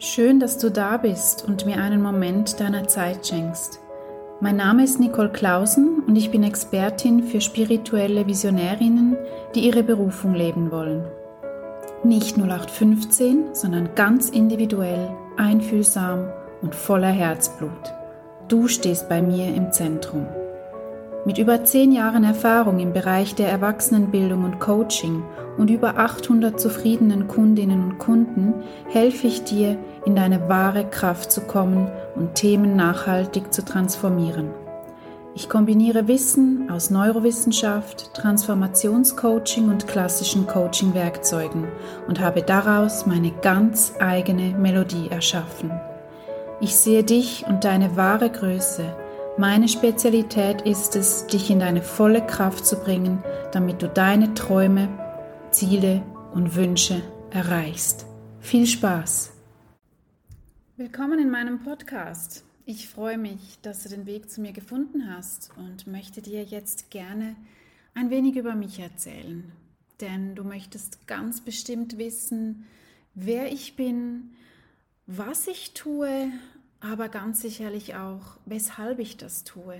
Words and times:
Schön, 0.00 0.38
dass 0.38 0.58
du 0.58 0.70
da 0.70 0.96
bist 0.96 1.44
und 1.44 1.66
mir 1.66 1.78
einen 1.78 2.00
Moment 2.00 2.60
deiner 2.60 2.86
Zeit 2.86 3.26
schenkst. 3.26 3.80
Mein 4.40 4.54
Name 4.54 4.84
ist 4.84 5.00
Nicole 5.00 5.30
Clausen 5.30 6.04
und 6.06 6.14
ich 6.14 6.30
bin 6.30 6.44
Expertin 6.44 7.24
für 7.24 7.40
spirituelle 7.40 8.24
Visionärinnen, 8.24 9.16
die 9.56 9.66
ihre 9.66 9.82
Berufung 9.82 10.34
leben 10.34 10.70
wollen. 10.70 11.04
Nicht 12.04 12.38
0815, 12.38 13.56
sondern 13.56 13.96
ganz 13.96 14.28
individuell, 14.28 15.10
einfühlsam 15.36 16.28
und 16.62 16.76
voller 16.76 17.10
Herzblut. 17.10 17.92
Du 18.46 18.68
stehst 18.68 19.08
bei 19.08 19.20
mir 19.20 19.52
im 19.52 19.72
Zentrum. 19.72 20.28
Mit 21.24 21.36
über 21.36 21.64
zehn 21.64 21.92
Jahren 21.92 22.24
Erfahrung 22.24 22.78
im 22.78 22.92
Bereich 22.92 23.34
der 23.34 23.50
Erwachsenenbildung 23.50 24.44
und 24.44 24.60
Coaching 24.60 25.24
und 25.58 25.68
über 25.68 25.98
800 25.98 26.58
zufriedenen 26.58 27.26
Kundinnen 27.26 27.82
und 27.82 27.98
Kunden 27.98 28.54
helfe 28.88 29.26
ich 29.26 29.42
dir, 29.42 29.76
in 30.06 30.14
deine 30.14 30.48
wahre 30.48 30.84
Kraft 30.88 31.32
zu 31.32 31.40
kommen 31.40 31.90
und 32.14 32.36
Themen 32.36 32.76
nachhaltig 32.76 33.52
zu 33.52 33.64
transformieren. 33.64 34.50
Ich 35.34 35.48
kombiniere 35.48 36.08
Wissen 36.08 36.70
aus 36.70 36.90
Neurowissenschaft, 36.90 38.14
Transformationscoaching 38.14 39.68
und 39.68 39.86
klassischen 39.86 40.46
Coaching-Werkzeugen 40.46 41.64
und 42.06 42.20
habe 42.20 42.42
daraus 42.42 43.06
meine 43.06 43.32
ganz 43.42 43.92
eigene 43.98 44.56
Melodie 44.56 45.08
erschaffen. 45.10 45.70
Ich 46.60 46.76
sehe 46.76 47.04
dich 47.04 47.44
und 47.48 47.64
deine 47.64 47.96
wahre 47.96 48.30
Größe– 48.30 48.84
meine 49.38 49.68
Spezialität 49.68 50.62
ist 50.62 50.96
es, 50.96 51.28
dich 51.28 51.48
in 51.48 51.60
deine 51.60 51.80
volle 51.80 52.26
Kraft 52.26 52.66
zu 52.66 52.76
bringen, 52.76 53.22
damit 53.52 53.80
du 53.80 53.88
deine 53.88 54.34
Träume, 54.34 54.88
Ziele 55.52 56.02
und 56.34 56.56
Wünsche 56.56 57.00
erreichst. 57.30 58.04
Viel 58.40 58.66
Spaß! 58.66 59.32
Willkommen 60.76 61.20
in 61.20 61.30
meinem 61.30 61.60
Podcast. 61.60 62.44
Ich 62.64 62.88
freue 62.88 63.16
mich, 63.16 63.60
dass 63.62 63.84
du 63.84 63.88
den 63.88 64.06
Weg 64.06 64.28
zu 64.28 64.40
mir 64.40 64.52
gefunden 64.52 65.08
hast 65.08 65.52
und 65.56 65.86
möchte 65.86 66.20
dir 66.20 66.42
jetzt 66.42 66.90
gerne 66.90 67.36
ein 67.94 68.10
wenig 68.10 68.34
über 68.34 68.56
mich 68.56 68.80
erzählen. 68.80 69.52
Denn 70.00 70.34
du 70.34 70.42
möchtest 70.42 71.06
ganz 71.06 71.40
bestimmt 71.40 71.96
wissen, 71.96 72.66
wer 73.14 73.52
ich 73.52 73.76
bin, 73.76 74.32
was 75.06 75.46
ich 75.46 75.74
tue 75.74 76.32
aber 76.80 77.08
ganz 77.08 77.40
sicherlich 77.40 77.96
auch, 77.96 78.38
weshalb 78.46 78.98
ich 78.98 79.16
das 79.16 79.44
tue. 79.44 79.78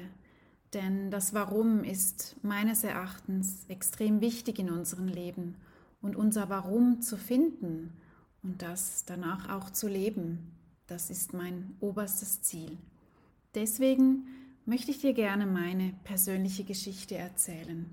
Denn 0.74 1.10
das 1.10 1.32
Warum 1.32 1.84
ist 1.84 2.36
meines 2.42 2.84
Erachtens 2.84 3.64
extrem 3.68 4.20
wichtig 4.20 4.58
in 4.58 4.70
unserem 4.70 5.08
Leben 5.08 5.54
und 6.02 6.16
unser 6.16 6.50
Warum 6.50 7.00
zu 7.00 7.16
finden 7.16 7.94
und 8.42 8.60
das 8.62 9.04
danach 9.06 9.48
auch 9.48 9.70
zu 9.70 9.88
leben, 9.88 10.52
das 10.86 11.10
ist 11.10 11.32
mein 11.32 11.76
oberstes 11.80 12.42
Ziel. 12.42 12.76
Deswegen 13.54 14.26
möchte 14.66 14.91
ich 14.91 15.00
dir 15.00 15.14
gerne 15.14 15.46
meine 15.46 15.94
persönliche 16.04 16.64
Geschichte 16.64 17.16
erzählen. 17.16 17.86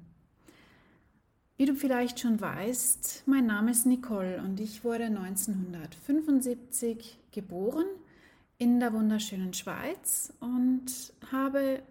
Wie 1.57 1.65
du 1.65 1.75
vielleicht 1.75 2.19
schon 2.19 2.41
weißt, 2.41 3.23
mein 3.27 3.45
Name 3.45 3.71
ist 3.71 3.85
Nicole 3.85 4.43
und 4.43 4.59
ich 4.59 4.83
wurde 4.83 5.05
1975 5.05 7.17
geboren 7.31 7.85
in 8.57 8.79
der 8.79 8.93
wunderschönen 8.93 9.53
Schweiz 9.53 10.33
und 10.39 10.85
habe 11.31 11.83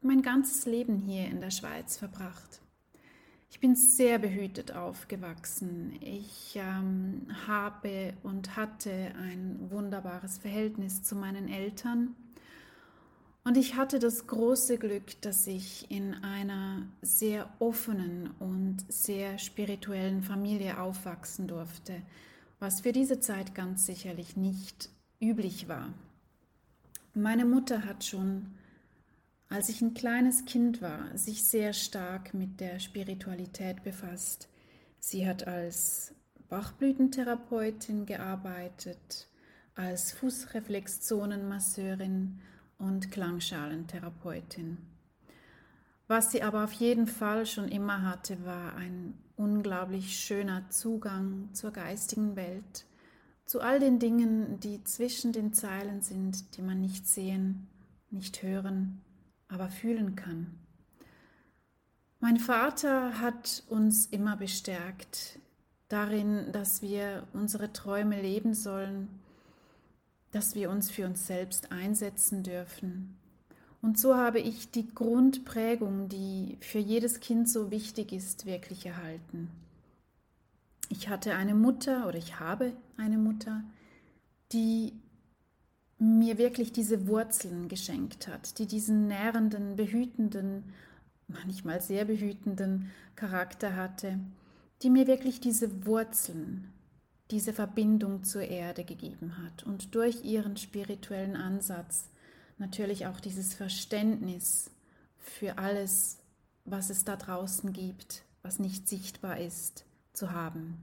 mein 0.00 0.22
ganzes 0.22 0.66
Leben 0.66 0.96
hier 0.96 1.26
in 1.26 1.40
der 1.40 1.50
Schweiz 1.50 1.96
verbracht. 1.96 2.60
Ich 3.50 3.60
bin 3.60 3.74
sehr 3.74 4.18
behütet 4.18 4.72
aufgewachsen. 4.72 5.98
Ich 6.00 6.54
ähm, 6.56 7.26
habe 7.46 8.14
und 8.22 8.56
hatte 8.56 8.90
ein 9.20 9.70
wunderbares 9.70 10.38
Verhältnis 10.38 11.02
zu 11.02 11.16
meinen 11.16 11.48
Eltern. 11.48 12.14
Und 13.42 13.56
ich 13.56 13.74
hatte 13.74 13.98
das 13.98 14.26
große 14.26 14.78
Glück, 14.78 15.20
dass 15.22 15.46
ich 15.46 15.90
in 15.90 16.14
einer 16.14 16.86
sehr 17.02 17.50
offenen 17.58 18.30
und 18.38 18.84
sehr 18.88 19.38
spirituellen 19.38 20.22
Familie 20.22 20.80
aufwachsen 20.80 21.48
durfte, 21.48 22.02
was 22.60 22.82
für 22.82 22.92
diese 22.92 23.18
Zeit 23.18 23.54
ganz 23.54 23.84
sicherlich 23.84 24.36
nicht 24.36 24.90
üblich 25.20 25.68
war. 25.68 25.92
Meine 27.14 27.44
Mutter 27.44 27.84
hat 27.84 28.04
schon, 28.04 28.54
als 29.48 29.68
ich 29.68 29.82
ein 29.82 29.94
kleines 29.94 30.44
Kind 30.44 30.80
war, 30.80 31.16
sich 31.16 31.44
sehr 31.44 31.72
stark 31.72 32.34
mit 32.34 32.60
der 32.60 32.78
Spiritualität 32.78 33.82
befasst. 33.82 34.48
Sie 34.98 35.28
hat 35.28 35.46
als 35.46 36.14
Bachblütentherapeutin 36.48 38.06
gearbeitet, 38.06 39.28
als 39.74 40.12
Fußreflexzonenmasseurin 40.12 42.40
und 42.78 43.10
Klangschalentherapeutin. 43.10 44.78
Was 46.08 46.32
sie 46.32 46.42
aber 46.42 46.64
auf 46.64 46.72
jeden 46.72 47.06
Fall 47.06 47.44
schon 47.46 47.68
immer 47.68 48.02
hatte, 48.02 48.44
war 48.44 48.74
ein 48.74 49.14
unglaublich 49.36 50.18
schöner 50.18 50.68
Zugang 50.70 51.50
zur 51.52 51.70
geistigen 51.70 52.34
Welt 52.36 52.84
zu 53.50 53.60
all 53.60 53.80
den 53.80 53.98
Dingen, 53.98 54.60
die 54.60 54.84
zwischen 54.84 55.32
den 55.32 55.52
Zeilen 55.52 56.02
sind, 56.02 56.56
die 56.56 56.62
man 56.62 56.80
nicht 56.80 57.08
sehen, 57.08 57.66
nicht 58.08 58.44
hören, 58.44 59.00
aber 59.48 59.70
fühlen 59.70 60.14
kann. 60.14 60.56
Mein 62.20 62.36
Vater 62.36 63.20
hat 63.20 63.64
uns 63.68 64.06
immer 64.06 64.36
bestärkt 64.36 65.40
darin, 65.88 66.52
dass 66.52 66.80
wir 66.80 67.26
unsere 67.32 67.72
Träume 67.72 68.22
leben 68.22 68.54
sollen, 68.54 69.08
dass 70.30 70.54
wir 70.54 70.70
uns 70.70 70.88
für 70.88 71.06
uns 71.06 71.26
selbst 71.26 71.72
einsetzen 71.72 72.44
dürfen. 72.44 73.16
Und 73.82 73.98
so 73.98 74.14
habe 74.16 74.38
ich 74.38 74.70
die 74.70 74.94
Grundprägung, 74.94 76.08
die 76.08 76.56
für 76.60 76.78
jedes 76.78 77.18
Kind 77.18 77.48
so 77.48 77.72
wichtig 77.72 78.12
ist, 78.12 78.46
wirklich 78.46 78.86
erhalten. 78.86 79.50
Ich 80.92 81.08
hatte 81.08 81.36
eine 81.36 81.54
Mutter 81.54 82.08
oder 82.08 82.18
ich 82.18 82.40
habe 82.40 82.74
eine 82.96 83.16
Mutter, 83.16 83.62
die 84.52 84.92
mir 85.98 86.36
wirklich 86.36 86.72
diese 86.72 87.06
Wurzeln 87.06 87.68
geschenkt 87.68 88.26
hat, 88.26 88.58
die 88.58 88.66
diesen 88.66 89.06
nährenden, 89.06 89.76
behütenden, 89.76 90.64
manchmal 91.28 91.80
sehr 91.80 92.06
behütenden 92.06 92.90
Charakter 93.14 93.76
hatte, 93.76 94.18
die 94.82 94.90
mir 94.90 95.06
wirklich 95.06 95.40
diese 95.40 95.86
Wurzeln, 95.86 96.72
diese 97.30 97.52
Verbindung 97.52 98.24
zur 98.24 98.42
Erde 98.42 98.82
gegeben 98.82 99.38
hat 99.38 99.62
und 99.62 99.94
durch 99.94 100.24
ihren 100.24 100.56
spirituellen 100.56 101.36
Ansatz 101.36 102.08
natürlich 102.58 103.06
auch 103.06 103.20
dieses 103.20 103.54
Verständnis 103.54 104.72
für 105.18 105.58
alles, 105.58 106.18
was 106.64 106.90
es 106.90 107.04
da 107.04 107.14
draußen 107.14 107.72
gibt, 107.72 108.24
was 108.42 108.58
nicht 108.58 108.88
sichtbar 108.88 109.38
ist, 109.38 109.84
zu 110.12 110.32
haben. 110.32 110.78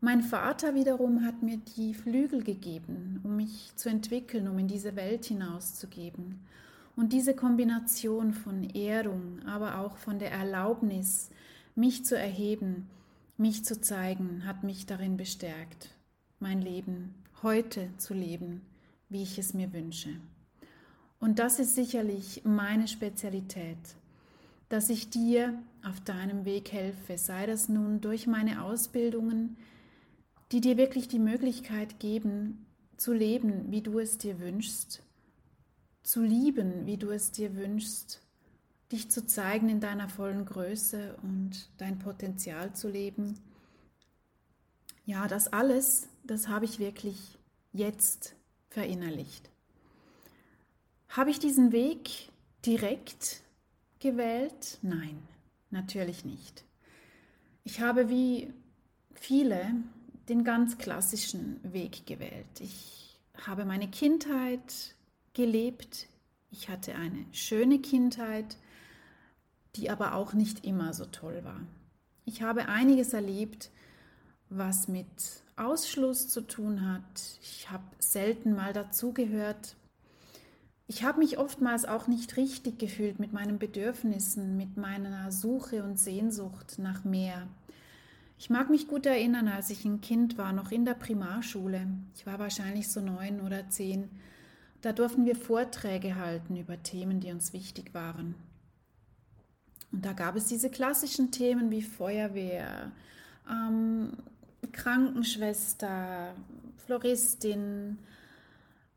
Mein 0.00 0.22
Vater 0.22 0.74
wiederum 0.74 1.24
hat 1.24 1.42
mir 1.42 1.56
die 1.76 1.94
Flügel 1.94 2.42
gegeben, 2.42 3.20
um 3.24 3.36
mich 3.36 3.74
zu 3.76 3.88
entwickeln, 3.88 4.48
um 4.48 4.58
in 4.58 4.68
diese 4.68 4.96
Welt 4.96 5.24
hinauszugeben. 5.24 6.40
Und 6.94 7.12
diese 7.12 7.34
Kombination 7.34 8.34
von 8.34 8.64
Ehrung, 8.64 9.40
aber 9.46 9.78
auch 9.78 9.96
von 9.96 10.18
der 10.18 10.30
Erlaubnis, 10.30 11.30
mich 11.74 12.04
zu 12.04 12.18
erheben, 12.18 12.88
mich 13.36 13.64
zu 13.64 13.80
zeigen, 13.80 14.44
hat 14.44 14.62
mich 14.62 14.86
darin 14.86 15.16
bestärkt, 15.16 15.88
mein 16.38 16.60
Leben 16.60 17.14
heute 17.42 17.88
zu 17.98 18.14
leben, 18.14 18.60
wie 19.08 19.22
ich 19.22 19.38
es 19.38 19.54
mir 19.54 19.72
wünsche. 19.72 20.10
Und 21.18 21.38
das 21.38 21.58
ist 21.58 21.74
sicherlich 21.74 22.42
meine 22.44 22.88
Spezialität, 22.88 23.78
dass 24.68 24.90
ich 24.90 25.10
dir 25.10 25.58
auf 25.84 26.00
deinem 26.00 26.44
Weg 26.44 26.72
helfe, 26.72 27.18
sei 27.18 27.46
das 27.46 27.68
nun 27.68 28.00
durch 28.00 28.26
meine 28.26 28.62
Ausbildungen, 28.62 29.56
die 30.52 30.60
dir 30.60 30.76
wirklich 30.76 31.08
die 31.08 31.18
Möglichkeit 31.18 31.98
geben, 32.00 32.66
zu 32.96 33.12
leben, 33.12 33.70
wie 33.70 33.82
du 33.82 33.98
es 33.98 34.18
dir 34.18 34.40
wünschst, 34.40 35.02
zu 36.02 36.22
lieben, 36.22 36.86
wie 36.86 36.96
du 36.96 37.10
es 37.10 37.32
dir 37.32 37.56
wünschst, 37.56 38.20
dich 38.92 39.10
zu 39.10 39.26
zeigen 39.26 39.68
in 39.68 39.80
deiner 39.80 40.08
vollen 40.08 40.44
Größe 40.44 41.16
und 41.22 41.68
dein 41.78 41.98
Potenzial 41.98 42.74
zu 42.74 42.88
leben. 42.88 43.38
Ja, 45.06 45.26
das 45.28 45.52
alles, 45.52 46.08
das 46.22 46.48
habe 46.48 46.64
ich 46.64 46.78
wirklich 46.78 47.38
jetzt 47.72 48.34
verinnerlicht. 48.70 49.50
Habe 51.08 51.30
ich 51.30 51.38
diesen 51.38 51.72
Weg 51.72 52.30
direkt 52.64 53.43
gewählt? 54.04 54.78
Nein, 54.82 55.16
natürlich 55.70 56.26
nicht. 56.26 56.62
Ich 57.64 57.80
habe 57.80 58.10
wie 58.10 58.52
viele 59.14 59.74
den 60.28 60.44
ganz 60.44 60.76
klassischen 60.76 61.58
Weg 61.62 62.06
gewählt. 62.06 62.60
Ich 62.60 63.18
habe 63.46 63.64
meine 63.64 63.88
Kindheit 63.88 64.94
gelebt. 65.32 66.06
Ich 66.50 66.68
hatte 66.68 66.94
eine 66.94 67.24
schöne 67.32 67.78
Kindheit, 67.78 68.58
die 69.76 69.88
aber 69.88 70.14
auch 70.14 70.34
nicht 70.34 70.66
immer 70.66 70.92
so 70.92 71.06
toll 71.06 71.42
war. 71.42 71.60
Ich 72.26 72.42
habe 72.42 72.68
einiges 72.68 73.14
erlebt, 73.14 73.70
was 74.50 74.86
mit 74.86 75.06
Ausschluss 75.56 76.28
zu 76.28 76.42
tun 76.42 76.86
hat. 76.86 77.38
Ich 77.40 77.70
habe 77.70 77.84
selten 77.98 78.54
mal 78.54 78.74
dazugehört. 78.74 79.76
Ich 80.86 81.02
habe 81.02 81.18
mich 81.18 81.38
oftmals 81.38 81.86
auch 81.86 82.08
nicht 82.08 82.36
richtig 82.36 82.78
gefühlt 82.78 83.18
mit 83.18 83.32
meinen 83.32 83.58
Bedürfnissen, 83.58 84.56
mit 84.56 84.76
meiner 84.76 85.32
Suche 85.32 85.82
und 85.82 85.98
Sehnsucht 85.98 86.78
nach 86.78 87.04
mehr. 87.04 87.46
Ich 88.38 88.50
mag 88.50 88.68
mich 88.68 88.88
gut 88.88 89.06
erinnern, 89.06 89.48
als 89.48 89.70
ich 89.70 89.86
ein 89.86 90.02
Kind 90.02 90.36
war, 90.36 90.52
noch 90.52 90.70
in 90.70 90.84
der 90.84 90.94
Primarschule. 90.94 91.86
Ich 92.14 92.26
war 92.26 92.38
wahrscheinlich 92.38 92.88
so 92.88 93.00
neun 93.00 93.40
oder 93.40 93.70
zehn. 93.70 94.10
Da 94.82 94.92
durften 94.92 95.24
wir 95.24 95.36
Vorträge 95.36 96.16
halten 96.16 96.56
über 96.56 96.82
Themen, 96.82 97.20
die 97.20 97.32
uns 97.32 97.54
wichtig 97.54 97.94
waren. 97.94 98.34
Und 99.90 100.04
da 100.04 100.12
gab 100.12 100.36
es 100.36 100.48
diese 100.48 100.68
klassischen 100.68 101.30
Themen 101.30 101.70
wie 101.70 101.80
Feuerwehr, 101.80 102.92
ähm, 103.48 104.12
Krankenschwester, 104.72 106.34
Floristin, 106.84 107.98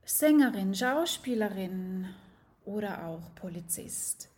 Sängerin, 0.10 0.74
Schauspielerin 0.74 2.08
oder 2.64 3.06
auch 3.08 3.36
Polizist. 3.36 4.30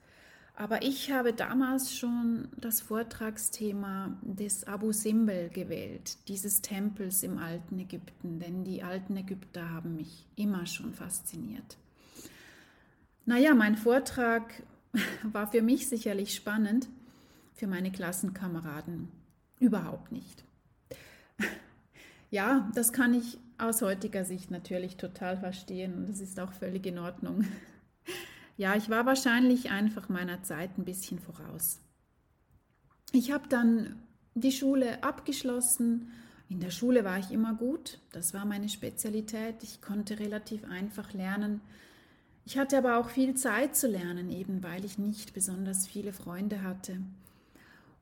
Aber 0.56 0.82
ich 0.82 1.12
habe 1.12 1.32
damals 1.32 1.96
schon 1.96 2.50
das 2.58 2.82
Vortragsthema 2.82 4.18
des 4.24 4.64
Abu 4.66 4.92
Simbel 4.92 5.50
gewählt, 5.50 6.18
dieses 6.28 6.64
Tempels 6.64 7.22
im 7.22 7.38
alten 7.38 7.78
Ägypten, 7.78 8.40
denn 8.40 8.64
die 8.64 8.82
alten 8.82 9.16
Ägypter 9.16 9.70
haben 9.70 9.96
mich 9.96 10.26
immer 10.36 10.66
schon 10.66 10.92
fasziniert. 10.96 11.78
Naja, 13.26 13.54
mein 13.54 13.78
Vortrag 13.78 14.64
war 15.24 15.52
für 15.52 15.62
mich 15.62 15.88
sicherlich 15.88 16.34
spannend, 16.34 16.90
für 17.54 17.68
meine 17.68 17.92
Klassenkameraden 17.92 19.08
überhaupt 19.60 20.12
nicht. 20.12 20.44
Ja, 22.30 22.70
das 22.76 22.94
kann 22.94 23.14
ich 23.14 23.38
aus 23.58 23.82
heutiger 23.82 24.24
Sicht 24.24 24.52
natürlich 24.52 24.98
total 24.98 25.38
verstehen 25.38 25.94
und 25.96 26.10
das 26.10 26.20
ist 26.20 26.40
auch 26.40 26.54
völlig 26.54 26.86
in 26.86 27.00
Ordnung. 27.00 27.46
Ja, 28.58 28.76
ich 28.76 28.90
war 28.90 29.06
wahrscheinlich 29.06 29.72
einfach 29.72 30.10
meiner 30.10 30.44
Zeit 30.44 30.78
ein 30.78 30.84
bisschen 30.84 31.18
voraus. 31.18 31.80
Ich 33.14 33.32
habe 33.32 33.48
dann 33.48 33.96
die 34.34 34.52
Schule 34.52 35.02
abgeschlossen. 35.02 36.12
In 36.50 36.60
der 36.60 36.70
Schule 36.70 37.06
war 37.06 37.18
ich 37.20 37.32
immer 37.32 37.54
gut, 37.54 38.00
das 38.12 38.34
war 38.34 38.44
meine 38.44 38.68
Spezialität. 38.68 39.64
Ich 39.64 39.82
konnte 39.82 40.20
relativ 40.20 40.66
einfach 40.66 41.14
lernen. 41.14 41.62
Ich 42.44 42.58
hatte 42.58 42.78
aber 42.78 42.98
auch 42.98 43.10
viel 43.10 43.34
Zeit 43.36 43.78
zu 43.78 43.88
lernen, 43.88 44.30
eben 44.30 44.62
weil 44.62 44.84
ich 44.84 44.98
nicht 44.98 45.34
besonders 45.34 45.88
viele 45.88 46.12
Freunde 46.12 46.62
hatte. 46.62 46.98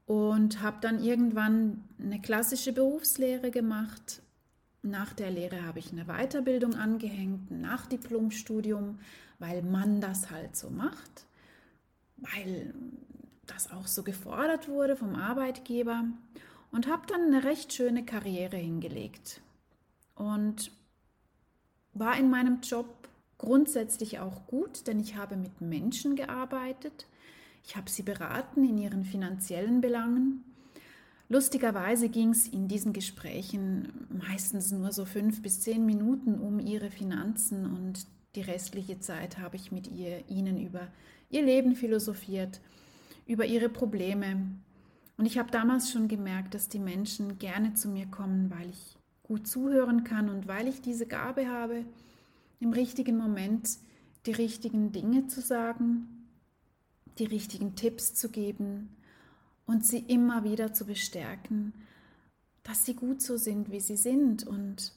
Und 0.08 0.62
habe 0.62 0.78
dann 0.82 1.04
irgendwann 1.04 1.84
eine 2.02 2.20
klassische 2.20 2.74
Berufslehre 2.74 3.52
gemacht. 3.52 4.22
Nach 4.82 5.14
der 5.14 5.30
Lehre 5.30 5.66
habe 5.66 5.80
ich 5.80 5.92
eine 5.92 6.06
Weiterbildung 6.06 6.76
angehängt, 6.76 7.52
ein 7.52 7.62
Nachdiplomstudium, 7.62 9.00
weil 9.38 9.62
man 9.62 10.02
das 10.02 10.32
halt 10.32 10.56
so 10.56 10.70
macht, 10.70 11.26
weil 12.18 12.74
das 13.46 13.72
auch 13.72 13.88
so 13.88 14.04
gefordert 14.04 14.68
wurde 14.68 14.96
vom 14.96 15.16
Arbeitgeber 15.16 16.06
und 16.72 16.88
habe 16.88 17.08
dann 17.08 17.22
eine 17.24 17.44
recht 17.44 17.74
schöne 17.74 18.06
Karriere 18.06 18.58
hingelegt 18.58 19.42
und 20.16 20.72
war 21.94 22.18
in 22.18 22.30
meinem 22.30 22.62
Job 22.62 23.08
grundsätzlich 23.38 24.20
auch 24.20 24.48
gut, 24.48 24.88
denn 24.88 25.00
ich 25.00 25.16
habe 25.16 25.36
mit 25.36 25.62
Menschen 25.62 26.16
gearbeitet. 26.16 27.08
Ich 27.68 27.76
habe 27.76 27.90
sie 27.90 28.04
beraten 28.04 28.64
in 28.64 28.78
ihren 28.78 29.04
finanziellen 29.04 29.82
Belangen. 29.82 30.46
Lustigerweise 31.28 32.08
ging 32.08 32.30
es 32.30 32.48
in 32.48 32.70
diesen 32.70 32.94
Gesprächen 32.94 34.08
meistens 34.10 34.72
nur 34.72 34.94
so 34.94 35.04
fünf 35.04 35.42
bis 35.42 35.60
zehn 35.60 35.86
Minuten 35.86 36.40
um 36.40 36.62
ihre 36.62 36.90
Finanzen 36.90 37.66
und 37.66 38.08
die 38.36 38.42
restliche 38.42 39.02
Zeit 39.02 39.38
habe 39.38 39.58
ich 39.58 39.74
mit 39.74 39.88
ihr, 39.88 40.30
ihnen 40.30 40.58
über 40.66 40.88
ihr 41.30 41.42
Leben 41.42 41.76
philosophiert, 41.76 42.62
über 43.26 43.46
ihre 43.46 43.68
Probleme. 43.68 44.48
Und 45.18 45.26
ich 45.26 45.38
habe 45.38 45.52
damals 45.52 45.92
schon 45.92 46.08
gemerkt, 46.08 46.54
dass 46.54 46.70
die 46.70 46.80
Menschen 46.80 47.38
gerne 47.38 47.74
zu 47.74 47.90
mir 47.90 48.06
kommen, 48.06 48.50
weil 48.50 48.70
ich 48.70 48.96
gut 49.24 49.46
zuhören 49.46 50.06
kann 50.06 50.30
und 50.30 50.48
weil 50.48 50.70
ich 50.70 50.80
diese 50.80 51.06
Gabe 51.06 51.50
habe, 51.50 51.84
im 52.62 52.72
richtigen 52.72 53.18
Moment 53.18 53.72
die 54.26 54.32
richtigen 54.32 54.94
Dinge 54.94 55.28
zu 55.28 55.42
sagen, 55.42 56.17
die 57.20 57.26
richtigen 57.26 57.76
Tipps 57.76 58.14
zu 58.14 58.30
geben 58.30 58.96
und 59.66 59.86
sie 59.86 60.00
immer 60.00 60.44
wieder 60.44 60.74
zu 60.74 60.86
bestärken, 60.86 61.74
dass 62.64 62.86
sie 62.86 62.96
gut 62.96 63.22
so 63.22 63.38
sind, 63.38 63.72
wie 63.72 63.80
sie 63.80 63.98
sind 63.98 64.46
und 64.46 64.94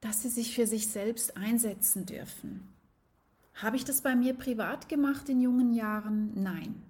dass 0.00 0.22
sie 0.22 0.28
sich 0.28 0.54
für 0.54 0.66
sich 0.66 0.88
selbst 0.88 1.36
einsetzen 1.36 2.06
dürfen. 2.06 2.68
Habe 3.54 3.76
ich 3.76 3.84
das 3.84 4.02
bei 4.02 4.16
mir 4.16 4.34
privat 4.34 4.88
gemacht 4.88 5.28
in 5.28 5.40
jungen 5.40 5.72
Jahren? 5.72 6.32
Nein. 6.34 6.82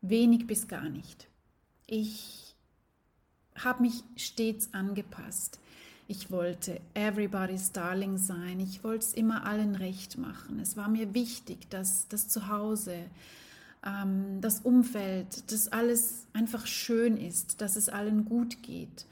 Wenig 0.00 0.46
bis 0.46 0.68
gar 0.68 0.88
nicht. 0.88 1.28
Ich 1.86 2.54
habe 3.54 3.82
mich 3.82 4.02
stets 4.16 4.74
angepasst. 4.74 5.60
Ich 6.08 6.30
wollte 6.30 6.80
everybody's 6.94 7.72
darling 7.72 8.16
sein. 8.16 8.60
Ich 8.60 8.84
wollte 8.84 9.04
es 9.04 9.14
immer 9.14 9.44
allen 9.44 9.74
recht 9.74 10.18
machen. 10.18 10.60
Es 10.60 10.76
war 10.76 10.88
mir 10.88 11.14
wichtig, 11.14 11.68
dass 11.68 12.06
das 12.08 12.28
Zuhause, 12.28 12.96
ähm, 13.84 14.40
das 14.40 14.60
Umfeld, 14.60 15.50
dass 15.50 15.68
alles 15.68 16.26
einfach 16.32 16.66
schön 16.66 17.16
ist, 17.16 17.60
dass 17.60 17.76
es 17.76 17.88
allen 17.88 18.24
gut 18.24 18.62
geht 18.62 19.06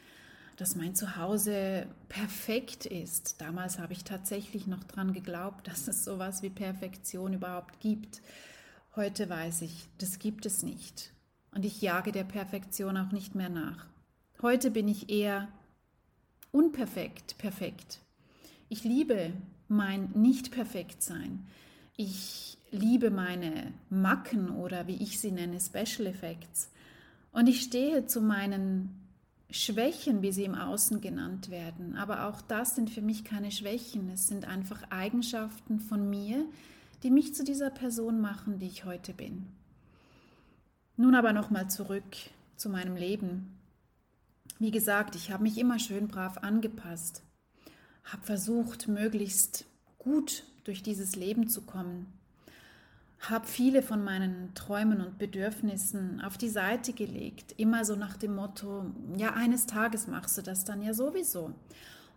dass 0.57 0.77
mein 0.77 0.95
Zuhause 0.95 1.87
perfekt 2.09 2.87
ist. 2.87 3.41
Damals 3.41 3.79
habe 3.79 3.93
ich 3.93 4.05
tatsächlich 4.05 4.67
noch 4.67 4.85
daran 4.85 5.13
geglaubt, 5.13 5.67
dass 5.69 5.89
es 5.89 6.05
sowas 6.05 6.43
wie 6.43 6.51
Perfektion 6.51 7.35
überhaupt 7.35 7.81
gibt. 7.81 8.23
Heute 8.97 9.29
weiß 9.29 9.63
ich, 9.63 9.89
das 9.99 10.19
gibt 10.19 10.47
es 10.47 10.63
nicht. 10.63 11.13
Und 11.53 11.65
ich 11.65 11.83
jage 11.83 12.13
der 12.13 12.25
Perfektion 12.25 12.97
auch 12.97 13.13
nicht 13.13 13.35
mehr 13.35 13.49
nach. 13.49 13.87
Heute 14.43 14.71
bin 14.71 14.89
ich 14.89 15.11
eher 15.11 15.49
unperfekt, 16.55 17.37
perfekt. 17.37 17.99
Ich 18.69 18.85
liebe 18.85 19.33
mein 19.69 20.11
Nicht-Perfekt-Sein. 20.15 21.47
Ich 21.97 22.59
liebe 22.71 23.11
meine 23.11 23.73
Macken 23.91 24.51
oder 24.51 24.87
wie 24.87 25.03
ich 25.03 25.21
sie 25.21 25.33
nenne, 25.33 25.61
Special 25.61 26.07
Effects. 26.07 26.71
Und 27.33 27.49
ich 27.49 27.61
stehe 27.61 28.07
zu 28.07 28.21
meinen 28.21 29.01
Schwächen, 29.51 30.23
wie 30.23 30.33
sie 30.33 30.45
im 30.45 30.55
Außen 30.55 31.01
genannt 31.01 31.51
werden. 31.51 31.97
Aber 31.97 32.27
auch 32.27 32.41
das 32.41 32.77
sind 32.77 32.91
für 32.91 33.03
mich 33.03 33.25
keine 33.25 33.51
Schwächen. 33.51 34.09
Es 34.11 34.29
sind 34.29 34.45
einfach 34.47 34.91
Eigenschaften 34.91 35.81
von 35.81 36.09
mir, 36.09 36.45
die 37.03 37.11
mich 37.11 37.35
zu 37.35 37.45
dieser 37.45 37.71
Person 37.71 38.21
machen, 38.21 38.59
die 38.61 38.67
ich 38.67 38.85
heute 38.85 39.13
bin. 39.13 39.47
Nun 40.97 41.17
aber 41.17 41.33
nochmal 41.33 41.69
zurück 41.69 42.05
zu 42.57 42.69
meinem 42.69 42.97
Leben. 42.97 43.59
Wie 44.59 44.71
gesagt, 44.71 45.17
ich 45.17 45.31
habe 45.31 45.43
mich 45.43 45.59
immer 45.59 45.79
schön 45.79 46.09
brav 46.09 46.39
angepasst, 46.39 47.23
habe 48.05 48.25
versucht, 48.25 48.89
möglichst 48.89 49.65
gut 49.99 50.45
durch 50.65 50.83
dieses 50.83 51.17
Leben 51.17 51.49
zu 51.49 51.63
kommen, 51.63 52.07
habe 53.21 53.47
viele 53.47 53.83
von 53.83 54.05
meinen 54.05 54.55
Träumen 54.55 55.01
und 55.01 55.19
Bedürfnissen 55.19 56.21
auf 56.21 56.37
die 56.37 56.49
Seite 56.49 56.93
gelegt, 56.93 57.55
immer 57.57 57.85
so 57.85 57.97
nach 57.97 58.17
dem 58.17 58.37
Motto, 58.37 58.85
ja, 59.17 59.33
eines 59.33 59.67
Tages 59.67 60.07
machst 60.07 60.37
du 60.39 60.43
das 60.43 60.65
dann 60.65 60.83
ja 60.83 60.95
sowieso. 60.95 61.55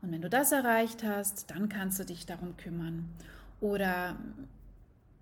Und 0.01 0.11
wenn 0.11 0.21
du 0.21 0.29
das 0.29 0.51
erreicht 0.51 1.03
hast, 1.03 1.49
dann 1.49 1.69
kannst 1.69 1.99
du 1.99 2.05
dich 2.05 2.25
darum 2.25 2.55
kümmern. 2.57 3.09
Oder 3.61 4.17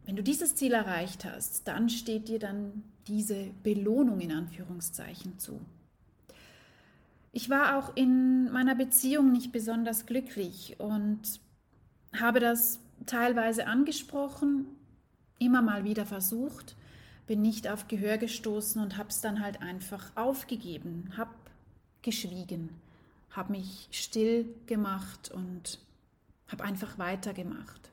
wenn 0.06 0.16
du 0.16 0.24
dieses 0.24 0.56
Ziel 0.56 0.74
erreicht 0.74 1.24
hast, 1.24 1.68
dann 1.68 1.90
steht 1.90 2.28
dir 2.28 2.40
dann 2.40 2.84
diese 3.08 3.52
Belohnung 3.64 4.20
in 4.20 4.32
Anführungszeichen 4.32 5.40
zu. 5.40 5.62
Ich 7.36 7.50
war 7.50 7.78
auch 7.78 7.98
in 7.98 8.50
meiner 8.50 8.76
Beziehung 8.76 9.34
nicht 9.34 9.52
besonders 9.52 10.06
glücklich 10.06 10.78
und 10.78 11.42
habe 12.18 12.40
das 12.40 12.80
teilweise 13.06 13.68
angesprochen 13.68 14.68
immer 15.38 15.62
mal 15.62 15.84
wieder 15.84 16.06
versucht, 16.06 16.78
bin 17.28 17.42
nicht 17.42 17.68
auf 17.68 17.90
Gehör 17.90 18.18
gestoßen 18.18 18.82
und 18.82 18.98
habe 18.98 19.10
es 19.10 19.20
dann 19.20 19.44
halt 19.44 19.62
einfach 19.62 20.14
aufgegeben, 20.16 21.12
habe 21.18 21.36
geschwiegen, 22.04 22.70
habe 23.32 23.52
mich 23.52 23.90
still 23.92 24.48
gemacht 24.66 25.30
und 25.30 25.80
habe 26.48 26.64
einfach 26.64 26.98
weitergemacht. 26.98 27.92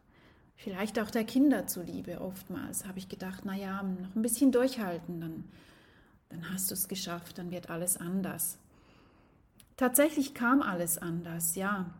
Vielleicht 0.54 1.00
auch 1.00 1.11
der 1.11 1.25
Kinder 1.25 1.66
zuliebe 1.66 2.20
oftmals 2.20 2.87
habe 2.87 3.00
ich 3.00 3.08
gedacht, 3.08 3.44
naja, 3.44 3.82
noch 3.82 4.14
ein 4.14 4.22
bisschen 4.22 4.52
durchhalten, 4.52 5.20
dann, 5.20 5.44
dann 6.28 6.49
hast 6.52 6.70
du 6.70 6.75
es 6.75 6.87
geschafft, 6.87 7.38
dann 7.38 7.50
wird 7.50 7.70
alles 7.70 7.96
anders. 7.96 8.61
Tatsächlich 9.82 10.32
kam 10.32 10.62
alles 10.62 10.96
anders, 10.96 11.56
ja. 11.56 11.90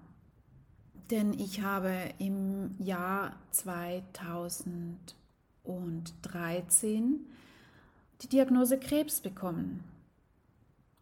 Denn 1.10 1.32
ich 1.32 1.62
habe 1.62 1.92
im 2.18 2.76
Jahr 2.78 3.34
2000 3.50 5.16
und 5.64 6.14
13 6.22 7.26
die 8.20 8.28
Diagnose 8.28 8.78
Krebs 8.78 9.20
bekommen. 9.20 9.82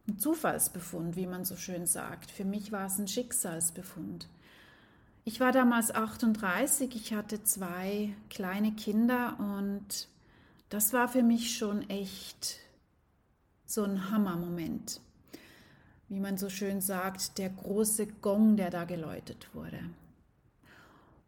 ein 0.09 0.19
Zufallsbefund, 0.19 1.17
wie 1.17 1.27
man 1.27 1.45
so 1.45 1.55
schön 1.55 1.85
sagt. 1.85 2.31
Für 2.31 2.47
mich 2.47 2.73
war 2.73 2.87
es 2.87 2.99
ein 2.99 3.09
Schicksalsbefund. 3.09 4.27
Ich 5.27 5.39
war 5.39 5.53
damals 5.53 5.95
38, 5.95 6.97
ich 6.97 7.13
hatte 7.13 7.45
zwei 7.45 8.15
kleine 8.31 8.73
Kinder 8.73 9.37
und 9.39 10.09
das 10.71 10.95
war 10.95 11.09
für 11.09 11.23
mich 11.23 11.59
schon 11.59 11.91
echt 11.91 12.57
so 13.67 13.85
ein 13.85 14.11
Hammermoment. 14.11 15.03
Wie 16.11 16.21
man 16.21 16.37
so 16.37 16.51
schön 16.51 16.83
sagt, 16.83 17.39
der 17.39 17.49
große 17.49 18.07
Gong, 18.07 18.57
der 18.57 18.69
da 18.69 18.85
geläutet 18.85 19.49
wurde. 19.55 19.79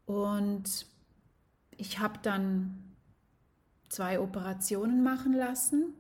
Und 0.05 0.87
ich 1.79 2.01
habe 2.01 2.19
dann 2.23 2.83
zwei 3.89 4.19
Operationen 4.19 5.05
machen 5.05 5.35
lassen 5.35 5.95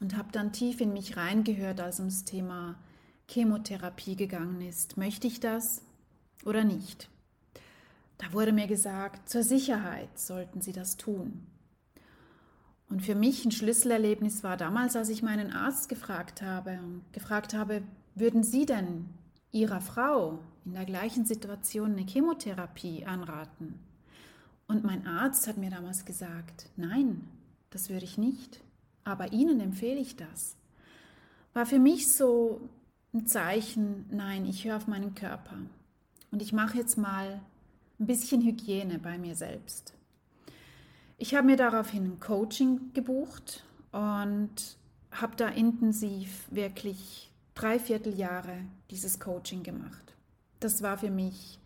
und 0.00 0.16
habe 0.16 0.32
dann 0.32 0.52
tief 0.52 0.80
in 0.80 0.92
mich 0.92 1.16
reingehört, 1.16 1.80
als 1.80 2.00
ums 2.00 2.24
Thema 2.24 2.74
Chemotherapie 3.28 4.16
gegangen 4.16 4.60
ist. 4.60 4.96
Möchte 4.96 5.28
ich 5.28 5.38
das 5.38 5.82
oder 6.44 6.64
nicht? 6.64 7.08
Da 8.18 8.32
wurde 8.32 8.52
mir 8.52 8.66
gesagt, 8.66 9.28
zur 9.28 9.44
Sicherheit 9.44 10.18
sollten 10.18 10.60
Sie 10.60 10.72
das 10.72 10.96
tun. 10.96 11.46
Und 12.88 13.02
für 13.02 13.14
mich 13.14 13.44
ein 13.44 13.50
Schlüsselerlebnis 13.50 14.44
war 14.44 14.56
damals, 14.56 14.94
als 14.96 15.08
ich 15.08 15.22
meinen 15.22 15.52
Arzt 15.52 15.88
gefragt 15.88 16.42
habe, 16.42 16.78
gefragt 17.12 17.54
habe, 17.54 17.82
würden 18.14 18.42
Sie 18.42 18.64
denn 18.64 19.06
Ihrer 19.52 19.80
Frau 19.80 20.38
in 20.64 20.74
der 20.74 20.84
gleichen 20.84 21.26
Situation 21.26 21.92
eine 21.92 22.06
Chemotherapie 22.06 23.04
anraten? 23.04 23.80
Und 24.68 24.84
mein 24.84 25.06
Arzt 25.06 25.48
hat 25.48 25.58
mir 25.58 25.70
damals 25.70 26.04
gesagt, 26.04 26.70
nein, 26.76 27.28
das 27.70 27.90
würde 27.90 28.04
ich 28.04 28.18
nicht 28.18 28.60
aber 29.06 29.32
Ihnen 29.32 29.60
empfehle 29.60 30.00
ich 30.00 30.16
das. 30.16 30.56
War 31.54 31.64
für 31.64 31.78
mich 31.78 32.12
so 32.12 32.60
ein 33.14 33.26
Zeichen, 33.26 34.04
nein, 34.10 34.44
ich 34.44 34.64
höre 34.64 34.76
auf 34.76 34.88
meinen 34.88 35.14
Körper 35.14 35.56
und 36.32 36.42
ich 36.42 36.52
mache 36.52 36.76
jetzt 36.76 36.98
mal 36.98 37.40
ein 37.98 38.06
bisschen 38.06 38.42
Hygiene 38.42 38.98
bei 38.98 39.16
mir 39.16 39.36
selbst. 39.36 39.94
Ich 41.18 41.34
habe 41.34 41.46
mir 41.46 41.56
daraufhin 41.56 42.04
ein 42.04 42.20
Coaching 42.20 42.92
gebucht 42.92 43.64
und 43.92 44.76
habe 45.10 45.36
da 45.36 45.48
intensiv 45.48 46.46
wirklich 46.50 47.32
drei 47.54 47.78
Vierteljahre 47.78 48.58
dieses 48.90 49.18
Coaching 49.18 49.62
gemacht. 49.62 50.14
Das 50.60 50.82
war 50.82 50.98
für 50.98 51.10
mich 51.10 51.58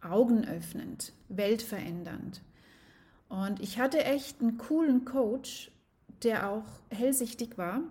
augenöffnend, 0.00 1.12
weltverändernd. 1.28 2.40
Und 3.28 3.60
ich 3.60 3.78
hatte 3.78 4.02
echt 4.04 4.40
einen 4.40 4.56
coolen 4.56 5.04
Coach 5.04 5.70
der 6.22 6.50
auch 6.50 6.64
hellsichtig 6.90 7.56
war, 7.58 7.82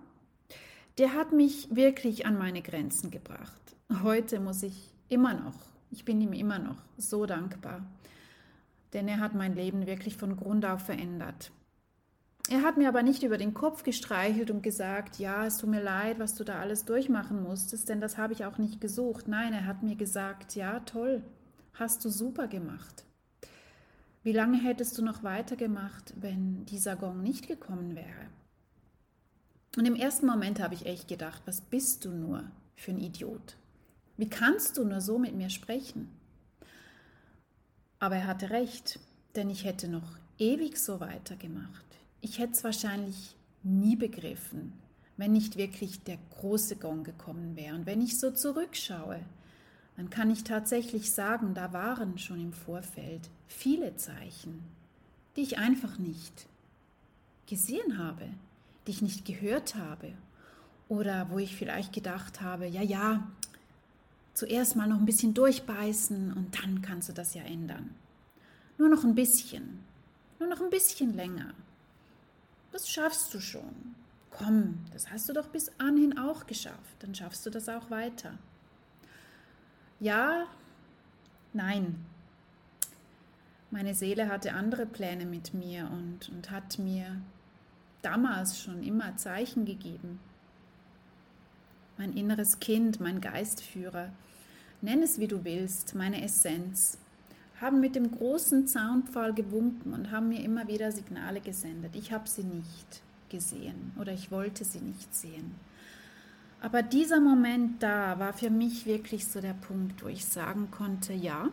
der 0.98 1.14
hat 1.14 1.32
mich 1.32 1.74
wirklich 1.74 2.26
an 2.26 2.38
meine 2.38 2.62
Grenzen 2.62 3.10
gebracht. 3.10 3.60
Heute 4.02 4.40
muss 4.40 4.62
ich 4.62 4.90
immer 5.08 5.34
noch, 5.34 5.54
ich 5.90 6.04
bin 6.04 6.20
ihm 6.20 6.32
immer 6.32 6.58
noch 6.58 6.82
so 6.96 7.26
dankbar, 7.26 7.84
denn 8.92 9.08
er 9.08 9.20
hat 9.20 9.34
mein 9.34 9.54
Leben 9.54 9.86
wirklich 9.86 10.16
von 10.16 10.36
Grund 10.36 10.64
auf 10.64 10.82
verändert. 10.82 11.52
Er 12.48 12.62
hat 12.62 12.76
mir 12.76 12.88
aber 12.88 13.02
nicht 13.02 13.22
über 13.22 13.38
den 13.38 13.54
Kopf 13.54 13.84
gestreichelt 13.84 14.50
und 14.50 14.62
gesagt, 14.62 15.18
ja, 15.18 15.46
es 15.46 15.58
tut 15.58 15.70
mir 15.70 15.82
leid, 15.82 16.18
was 16.18 16.34
du 16.34 16.42
da 16.42 16.58
alles 16.58 16.84
durchmachen 16.84 17.42
musstest, 17.42 17.88
denn 17.88 18.00
das 18.00 18.18
habe 18.18 18.32
ich 18.32 18.44
auch 18.44 18.58
nicht 18.58 18.80
gesucht. 18.80 19.28
Nein, 19.28 19.52
er 19.52 19.66
hat 19.66 19.82
mir 19.82 19.94
gesagt, 19.94 20.56
ja, 20.56 20.80
toll, 20.80 21.22
hast 21.74 22.04
du 22.04 22.08
super 22.08 22.48
gemacht. 22.48 23.04
Wie 24.22 24.32
lange 24.32 24.58
hättest 24.58 24.98
du 24.98 25.04
noch 25.04 25.22
weitergemacht, 25.22 26.12
wenn 26.20 26.66
dieser 26.66 26.96
Gong 26.96 27.22
nicht 27.22 27.46
gekommen 27.46 27.94
wäre? 27.94 28.26
Und 29.76 29.86
im 29.86 29.94
ersten 29.94 30.26
Moment 30.26 30.60
habe 30.60 30.74
ich 30.74 30.86
echt 30.86 31.06
gedacht, 31.08 31.42
was 31.46 31.60
bist 31.60 32.04
du 32.04 32.10
nur 32.10 32.44
für 32.74 32.90
ein 32.90 32.98
Idiot? 32.98 33.56
Wie 34.16 34.28
kannst 34.28 34.76
du 34.76 34.84
nur 34.84 35.00
so 35.00 35.18
mit 35.18 35.34
mir 35.34 35.48
sprechen? 35.48 36.10
Aber 38.00 38.16
er 38.16 38.26
hatte 38.26 38.50
recht, 38.50 38.98
denn 39.36 39.50
ich 39.50 39.64
hätte 39.64 39.86
noch 39.86 40.16
ewig 40.38 40.78
so 40.78 40.98
weitergemacht. 41.00 41.84
Ich 42.22 42.38
hätte 42.38 42.54
es 42.54 42.64
wahrscheinlich 42.64 43.36
nie 43.62 43.94
begriffen, 43.94 44.72
wenn 45.16 45.32
nicht 45.32 45.56
wirklich 45.56 46.02
der 46.02 46.18
große 46.30 46.76
Gong 46.76 47.04
gekommen 47.04 47.56
wäre. 47.56 47.74
Und 47.76 47.86
wenn 47.86 48.00
ich 48.00 48.18
so 48.18 48.30
zurückschaue, 48.30 49.20
dann 49.96 50.08
kann 50.08 50.30
ich 50.30 50.44
tatsächlich 50.44 51.12
sagen, 51.12 51.52
da 51.54 51.72
waren 51.74 52.18
schon 52.18 52.40
im 52.40 52.52
Vorfeld 52.54 53.28
viele 53.48 53.96
Zeichen, 53.96 54.64
die 55.36 55.42
ich 55.42 55.58
einfach 55.58 55.98
nicht 55.98 56.46
gesehen 57.46 57.98
habe, 57.98 58.24
die 58.86 58.92
ich 58.92 59.02
nicht 59.02 59.26
gehört 59.26 59.74
habe 59.74 60.12
oder 60.88 61.28
wo 61.30 61.38
ich 61.38 61.54
vielleicht 61.54 61.92
gedacht 61.92 62.40
habe, 62.40 62.66
ja, 62.66 62.82
ja, 62.82 63.28
zuerst 64.34 64.76
mal 64.76 64.86
noch 64.86 64.98
ein 64.98 65.06
bisschen 65.06 65.34
durchbeißen 65.34 66.32
und 66.32 66.62
dann 66.62 66.82
kannst 66.82 67.08
du 67.08 67.12
das 67.12 67.34
ja 67.34 67.42
ändern. 67.42 67.94
Nur 68.78 68.88
noch 68.88 69.04
ein 69.04 69.14
bisschen, 69.14 69.80
nur 70.38 70.48
noch 70.48 70.60
ein 70.60 70.70
bisschen 70.70 71.14
länger. 71.14 71.52
Das 72.72 72.88
schaffst 72.88 73.34
du 73.34 73.40
schon. 73.40 73.94
Komm, 74.30 74.78
das 74.92 75.10
hast 75.10 75.28
du 75.28 75.32
doch 75.32 75.48
bis 75.48 75.72
anhin 75.78 76.16
auch 76.16 76.46
geschafft, 76.46 76.96
dann 77.00 77.14
schaffst 77.14 77.44
du 77.44 77.50
das 77.50 77.68
auch 77.68 77.90
weiter. 77.90 78.38
Ja, 79.98 80.46
nein. 81.52 82.06
Meine 83.70 83.94
Seele 83.94 84.28
hatte 84.28 84.54
andere 84.54 84.86
Pläne 84.86 85.26
mit 85.26 85.52
mir 85.52 85.90
und, 85.92 86.28
und 86.30 86.50
hat 86.50 86.78
mir 86.78 87.20
damals 88.02 88.58
schon 88.60 88.82
immer 88.82 89.16
Zeichen 89.16 89.64
gegeben. 89.64 90.20
Mein 92.00 92.14
inneres 92.14 92.60
Kind, 92.60 92.98
mein 92.98 93.20
Geistführer, 93.20 94.08
nenn 94.80 95.02
es 95.02 95.20
wie 95.20 95.28
du 95.28 95.44
willst, 95.44 95.94
meine 95.94 96.24
Essenz, 96.24 96.96
haben 97.60 97.78
mit 97.78 97.94
dem 97.94 98.10
großen 98.10 98.66
Zaunpfahl 98.66 99.34
gewunken 99.34 99.92
und 99.92 100.10
haben 100.10 100.30
mir 100.30 100.42
immer 100.42 100.66
wieder 100.66 100.92
Signale 100.92 101.42
gesendet. 101.42 101.94
Ich 101.94 102.10
habe 102.10 102.26
sie 102.26 102.44
nicht 102.44 103.02
gesehen 103.28 103.92
oder 104.00 104.14
ich 104.14 104.30
wollte 104.30 104.64
sie 104.64 104.78
nicht 104.78 105.14
sehen. 105.14 105.54
Aber 106.62 106.82
dieser 106.82 107.20
Moment 107.20 107.82
da 107.82 108.18
war 108.18 108.32
für 108.32 108.48
mich 108.48 108.86
wirklich 108.86 109.26
so 109.26 109.42
der 109.42 109.52
Punkt, 109.52 110.02
wo 110.02 110.08
ich 110.08 110.24
sagen 110.24 110.70
konnte, 110.70 111.12
ja, 111.12 111.50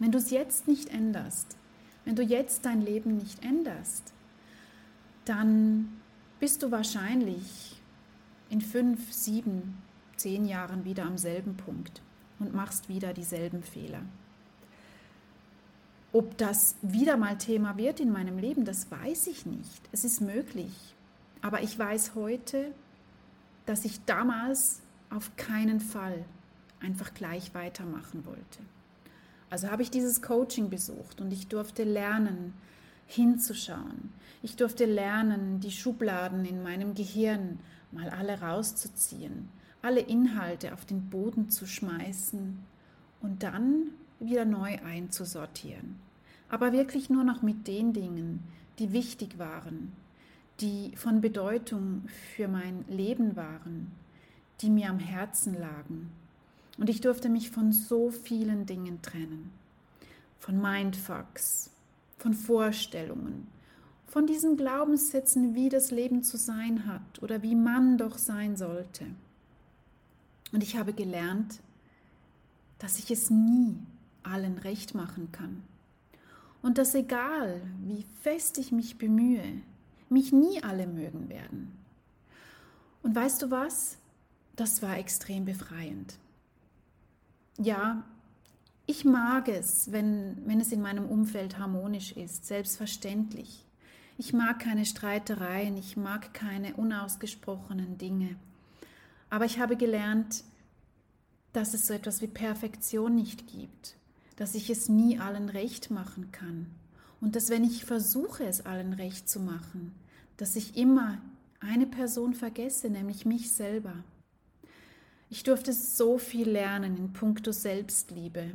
wenn 0.00 0.12
du 0.12 0.18
es 0.18 0.28
jetzt 0.28 0.68
nicht 0.68 0.90
änderst, 0.90 1.56
wenn 2.04 2.14
du 2.14 2.22
jetzt 2.22 2.66
dein 2.66 2.82
Leben 2.82 3.16
nicht 3.16 3.42
änderst, 3.42 4.12
dann 5.24 5.88
bist 6.40 6.62
du 6.62 6.70
wahrscheinlich 6.70 7.75
in 8.50 8.60
fünf, 8.60 9.12
sieben, 9.12 9.82
zehn 10.16 10.44
Jahren 10.44 10.84
wieder 10.84 11.04
am 11.04 11.18
selben 11.18 11.56
Punkt 11.56 12.02
und 12.38 12.54
machst 12.54 12.88
wieder 12.88 13.12
dieselben 13.12 13.62
Fehler. 13.62 14.02
Ob 16.12 16.38
das 16.38 16.76
wieder 16.80 17.16
mal 17.16 17.36
Thema 17.36 17.76
wird 17.76 18.00
in 18.00 18.10
meinem 18.10 18.38
Leben, 18.38 18.64
das 18.64 18.90
weiß 18.90 19.26
ich 19.26 19.44
nicht. 19.44 19.82
Es 19.92 20.04
ist 20.04 20.20
möglich. 20.20 20.94
Aber 21.42 21.62
ich 21.62 21.78
weiß 21.78 22.14
heute, 22.14 22.72
dass 23.66 23.84
ich 23.84 24.04
damals 24.04 24.80
auf 25.10 25.36
keinen 25.36 25.80
Fall 25.80 26.24
einfach 26.80 27.12
gleich 27.14 27.54
weitermachen 27.54 28.24
wollte. 28.24 28.60
Also 29.50 29.70
habe 29.70 29.82
ich 29.82 29.90
dieses 29.90 30.22
Coaching 30.22 30.70
besucht 30.70 31.20
und 31.20 31.32
ich 31.32 31.48
durfte 31.48 31.84
lernen, 31.84 32.54
hinzuschauen. 33.06 34.12
Ich 34.42 34.56
durfte 34.56 34.84
lernen, 34.84 35.60
die 35.60 35.70
Schubladen 35.70 36.44
in 36.44 36.62
meinem 36.62 36.94
Gehirn 36.94 37.60
mal 37.96 38.10
alle 38.10 38.40
rauszuziehen, 38.40 39.48
alle 39.82 40.00
Inhalte 40.00 40.72
auf 40.72 40.84
den 40.84 41.10
Boden 41.10 41.50
zu 41.50 41.66
schmeißen 41.66 42.58
und 43.20 43.42
dann 43.42 43.88
wieder 44.20 44.44
neu 44.44 44.78
einzusortieren. 44.84 45.96
Aber 46.48 46.72
wirklich 46.72 47.10
nur 47.10 47.24
noch 47.24 47.42
mit 47.42 47.66
den 47.66 47.92
Dingen, 47.92 48.42
die 48.78 48.92
wichtig 48.92 49.38
waren, 49.38 49.92
die 50.60 50.92
von 50.96 51.20
Bedeutung 51.20 52.04
für 52.34 52.48
mein 52.48 52.84
Leben 52.88 53.36
waren, 53.36 53.92
die 54.60 54.70
mir 54.70 54.88
am 54.88 54.98
Herzen 54.98 55.58
lagen. 55.58 56.10
Und 56.78 56.88
ich 56.88 57.00
durfte 57.00 57.28
mich 57.28 57.50
von 57.50 57.72
so 57.72 58.10
vielen 58.10 58.66
Dingen 58.66 59.02
trennen. 59.02 59.50
Von 60.38 60.60
Mindfucks, 60.60 61.70
von 62.18 62.34
Vorstellungen, 62.34 63.48
von 64.06 64.26
diesen 64.26 64.56
Glaubenssätzen, 64.56 65.54
wie 65.54 65.68
das 65.68 65.90
Leben 65.90 66.22
zu 66.22 66.36
sein 66.36 66.86
hat 66.86 67.22
oder 67.22 67.42
wie 67.42 67.54
man 67.54 67.98
doch 67.98 68.18
sein 68.18 68.56
sollte. 68.56 69.04
Und 70.52 70.62
ich 70.62 70.76
habe 70.76 70.92
gelernt, 70.92 71.60
dass 72.78 72.98
ich 72.98 73.10
es 73.10 73.30
nie 73.30 73.76
allen 74.22 74.58
recht 74.58 74.94
machen 74.94 75.30
kann. 75.32 75.62
Und 76.62 76.78
dass 76.78 76.94
egal, 76.94 77.60
wie 77.84 78.04
fest 78.22 78.58
ich 78.58 78.72
mich 78.72 78.98
bemühe, 78.98 79.62
mich 80.08 80.32
nie 80.32 80.62
alle 80.62 80.86
mögen 80.86 81.28
werden. 81.28 81.72
Und 83.02 83.14
weißt 83.14 83.42
du 83.42 83.50
was? 83.50 83.98
Das 84.56 84.82
war 84.82 84.96
extrem 84.98 85.44
befreiend. 85.44 86.18
Ja, 87.58 88.04
ich 88.86 89.04
mag 89.04 89.48
es, 89.48 89.90
wenn, 89.92 90.36
wenn 90.46 90.60
es 90.60 90.72
in 90.72 90.80
meinem 90.80 91.06
Umfeld 91.06 91.58
harmonisch 91.58 92.12
ist, 92.12 92.46
selbstverständlich. 92.46 93.65
Ich 94.18 94.32
mag 94.32 94.60
keine 94.60 94.86
Streitereien, 94.86 95.76
ich 95.76 95.96
mag 95.96 96.32
keine 96.32 96.74
unausgesprochenen 96.76 97.98
Dinge. 97.98 98.36
Aber 99.28 99.44
ich 99.44 99.58
habe 99.58 99.76
gelernt, 99.76 100.44
dass 101.52 101.74
es 101.74 101.86
so 101.86 101.94
etwas 101.94 102.22
wie 102.22 102.26
Perfektion 102.26 103.14
nicht 103.14 103.46
gibt, 103.46 103.96
dass 104.36 104.54
ich 104.54 104.70
es 104.70 104.88
nie 104.88 105.18
allen 105.18 105.48
recht 105.48 105.90
machen 105.90 106.32
kann 106.32 106.66
und 107.20 107.36
dass 107.36 107.50
wenn 107.50 107.64
ich 107.64 107.84
versuche, 107.84 108.44
es 108.44 108.64
allen 108.64 108.92
recht 108.92 109.28
zu 109.28 109.40
machen, 109.40 109.94
dass 110.36 110.56
ich 110.56 110.76
immer 110.76 111.18
eine 111.60 111.86
Person 111.86 112.34
vergesse, 112.34 112.90
nämlich 112.90 113.24
mich 113.24 113.50
selber. 113.50 114.04
Ich 115.28 115.42
durfte 115.42 115.72
so 115.72 116.18
viel 116.18 116.48
lernen 116.48 116.96
in 116.96 117.12
puncto 117.12 117.52
Selbstliebe, 117.52 118.52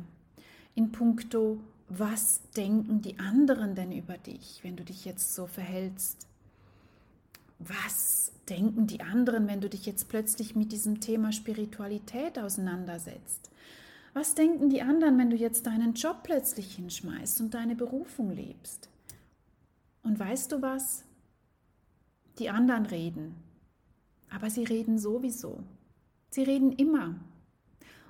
in 0.74 0.92
puncto 0.92 1.60
was 1.98 2.40
denken 2.56 3.02
die 3.02 3.18
anderen 3.18 3.74
denn 3.74 3.92
über 3.92 4.16
dich, 4.16 4.60
wenn 4.62 4.76
du 4.76 4.84
dich 4.84 5.04
jetzt 5.04 5.34
so 5.34 5.46
verhältst? 5.46 6.26
Was 7.58 8.32
denken 8.48 8.86
die 8.86 9.02
anderen, 9.02 9.46
wenn 9.46 9.60
du 9.60 9.68
dich 9.68 9.84
jetzt 9.84 10.08
plötzlich 10.08 10.56
mit 10.56 10.72
diesem 10.72 11.00
Thema 11.00 11.32
Spiritualität 11.32 12.38
auseinandersetzt? 12.38 13.50
Was 14.14 14.34
denken 14.34 14.70
die 14.70 14.80
anderen, 14.80 15.18
wenn 15.18 15.30
du 15.30 15.36
jetzt 15.36 15.66
deinen 15.66 15.92
Job 15.92 16.22
plötzlich 16.22 16.74
hinschmeißt 16.76 17.40
und 17.42 17.52
deine 17.52 17.76
Berufung 17.76 18.30
lebst? 18.30 18.88
Und 20.02 20.18
weißt 20.18 20.50
du 20.52 20.62
was? 20.62 21.04
Die 22.38 22.48
anderen 22.48 22.86
reden, 22.86 23.34
aber 24.30 24.48
sie 24.48 24.64
reden 24.64 24.98
sowieso. 24.98 25.62
Sie 26.30 26.42
reden 26.42 26.72
immer. 26.72 27.16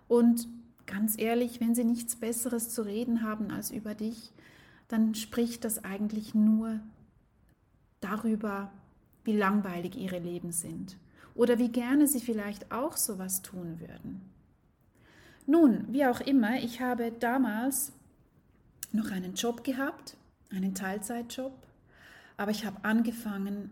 Und 0.06 0.46
ganz 0.92 1.18
ehrlich, 1.18 1.58
wenn 1.58 1.74
sie 1.74 1.84
nichts 1.84 2.16
Besseres 2.16 2.68
zu 2.68 2.82
reden 2.82 3.22
haben 3.22 3.50
als 3.50 3.70
über 3.70 3.94
dich, 3.94 4.30
dann 4.88 5.14
spricht 5.14 5.64
das 5.64 5.84
eigentlich 5.84 6.34
nur 6.34 6.80
darüber, 8.00 8.70
wie 9.24 9.34
langweilig 9.34 9.96
ihre 9.96 10.18
Leben 10.18 10.52
sind 10.52 10.98
oder 11.34 11.58
wie 11.58 11.70
gerne 11.70 12.06
sie 12.06 12.20
vielleicht 12.20 12.72
auch 12.72 12.98
sowas 12.98 13.40
tun 13.40 13.80
würden. 13.80 14.20
Nun, 15.46 15.86
wie 15.88 16.04
auch 16.04 16.20
immer, 16.20 16.56
ich 16.56 16.82
habe 16.82 17.10
damals 17.10 17.92
noch 18.92 19.10
einen 19.10 19.34
Job 19.34 19.64
gehabt, 19.64 20.18
einen 20.50 20.74
Teilzeitjob, 20.74 21.54
aber 22.36 22.50
ich 22.50 22.66
habe 22.66 22.84
angefangen, 22.84 23.70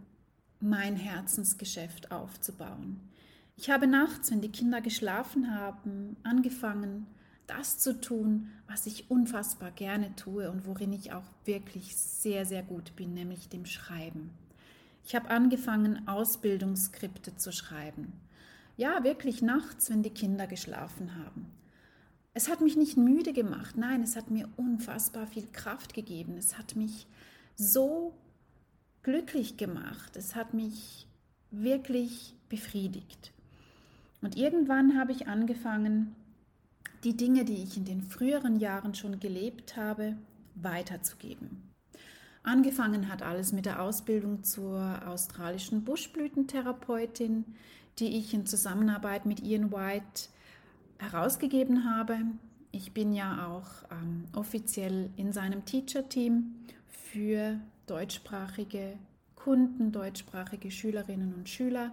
mein 0.59 0.97
Herzensgeschäft 0.97 2.13
aufzubauen. 2.13 3.10
Ich 3.63 3.69
habe 3.69 3.87
nachts, 3.87 4.31
wenn 4.31 4.41
die 4.41 4.51
Kinder 4.51 4.81
geschlafen 4.81 5.55
haben, 5.55 6.17
angefangen, 6.23 7.07
das 7.47 7.79
zu 7.79 8.01
tun, 8.01 8.49
was 8.67 8.87
ich 8.87 9.11
unfassbar 9.11 9.71
gerne 9.71 10.17
tue 10.17 10.51
und 10.51 10.65
worin 10.65 10.95
ich 10.95 11.13
auch 11.13 11.27
wirklich 11.45 11.95
sehr, 11.95 12.47
sehr 12.47 12.63
gut 12.63 12.97
bin, 12.97 13.13
nämlich 13.13 13.51
dem 13.51 13.67
Schreiben. 13.67 14.31
Ich 15.05 15.15
habe 15.15 15.29
angefangen, 15.29 16.09
Ausbildungsskripte 16.09 17.37
zu 17.37 17.53
schreiben. 17.53 18.15
Ja, 18.79 19.05
wirklich 19.05 19.43
nachts, 19.43 19.91
wenn 19.91 20.03
die 20.03 20.09
Kinder 20.09 20.47
geschlafen 20.47 21.17
haben. 21.17 21.53
Es 22.33 22.49
hat 22.49 22.63
mich 22.63 22.79
nicht 22.79 22.97
müde 22.97 23.35
gemacht, 23.35 23.77
nein, 23.77 24.03
es 24.03 24.17
hat 24.17 24.31
mir 24.31 24.49
unfassbar 24.57 25.27
viel 25.27 25.47
Kraft 25.53 25.93
gegeben. 25.93 26.39
Es 26.39 26.57
hat 26.57 26.77
mich 26.77 27.07
so 27.57 28.15
glücklich 29.03 29.59
gemacht. 29.59 30.17
Es 30.17 30.35
hat 30.35 30.55
mich 30.55 31.07
wirklich 31.51 32.35
befriedigt. 32.49 33.35
Und 34.23 34.37
irgendwann 34.37 34.99
habe 34.99 35.13
ich 35.13 35.29
angefangen, 35.29 36.15
die 37.05 37.17
Dinge, 37.17 37.45
die 37.45 37.63
ich 37.63 37.77
in 37.77 37.85
den 37.85 38.03
früheren 38.03 38.57
Jahren 38.57 38.95
schon 38.95 39.21
gelebt 39.21 39.77
habe, 39.77 40.17
weiterzugeben. 40.55 41.71
Angefangen 42.43 43.09
hat 43.09 43.23
alles 43.23 43.53
mit 43.53 43.67
der 43.67 43.83
Ausbildung 43.83 44.43
zur 44.43 45.07
australischen 45.07 45.85
Buschblütentherapeutin, 45.85 47.45
die 47.99 48.19
ich 48.19 48.33
in 48.33 48.47
Zusammenarbeit 48.47 49.27
mit 49.27 49.41
Ian 49.41 49.73
White 49.73 50.29
herausgegeben 50.99 51.85
habe. 51.85 52.17
Ich 52.73 52.93
bin 52.93 53.13
ja 53.13 53.49
auch 53.49 53.91
ähm, 53.91 54.25
offiziell 54.35 55.11
in 55.17 55.33
seinem 55.33 55.65
Teacher-Team 55.65 56.55
für 56.89 57.61
deutschsprachige 57.87 58.97
Kunden, 59.35 59.93
deutschsprachige 59.93 60.71
Schülerinnen 60.71 61.35
und 61.35 61.49
Schüler. 61.49 61.93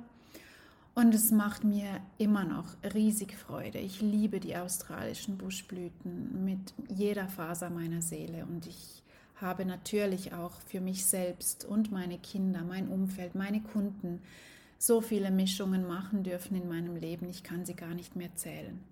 Und 0.97 1.13
es 1.13 1.29
macht 1.29 1.63
mir 1.63 2.01
immer 2.17 2.43
noch 2.43 2.75
riesig 2.95 3.35
Freude. 3.37 3.77
Ich 3.77 4.01
liebe 4.01 4.39
die 4.39 4.57
australischen 4.57 5.37
Buschblüten 5.37 6.43
mit 6.43 6.73
jeder 6.89 7.27
Faser 7.27 7.69
meiner 7.69 8.01
Seele. 8.01 8.47
Und 8.47 8.65
ich 8.65 9.03
habe 9.35 9.63
natürlich 9.63 10.33
auch 10.33 10.53
für 10.65 10.81
mich 10.81 11.05
selbst 11.05 11.65
und 11.65 11.91
meine 11.91 12.17
Kinder, 12.17 12.63
mein 12.63 12.87
Umfeld, 12.87 13.35
meine 13.35 13.61
Kunden 13.61 14.23
so 14.79 14.99
viele 14.99 15.29
Mischungen 15.29 15.87
machen 15.87 16.23
dürfen 16.23 16.57
in 16.57 16.67
meinem 16.67 16.95
Leben. 16.95 17.29
Ich 17.29 17.43
kann 17.43 17.63
sie 17.63 17.75
gar 17.75 17.93
nicht 17.93 18.15
mehr 18.15 18.33
zählen. 18.33 18.83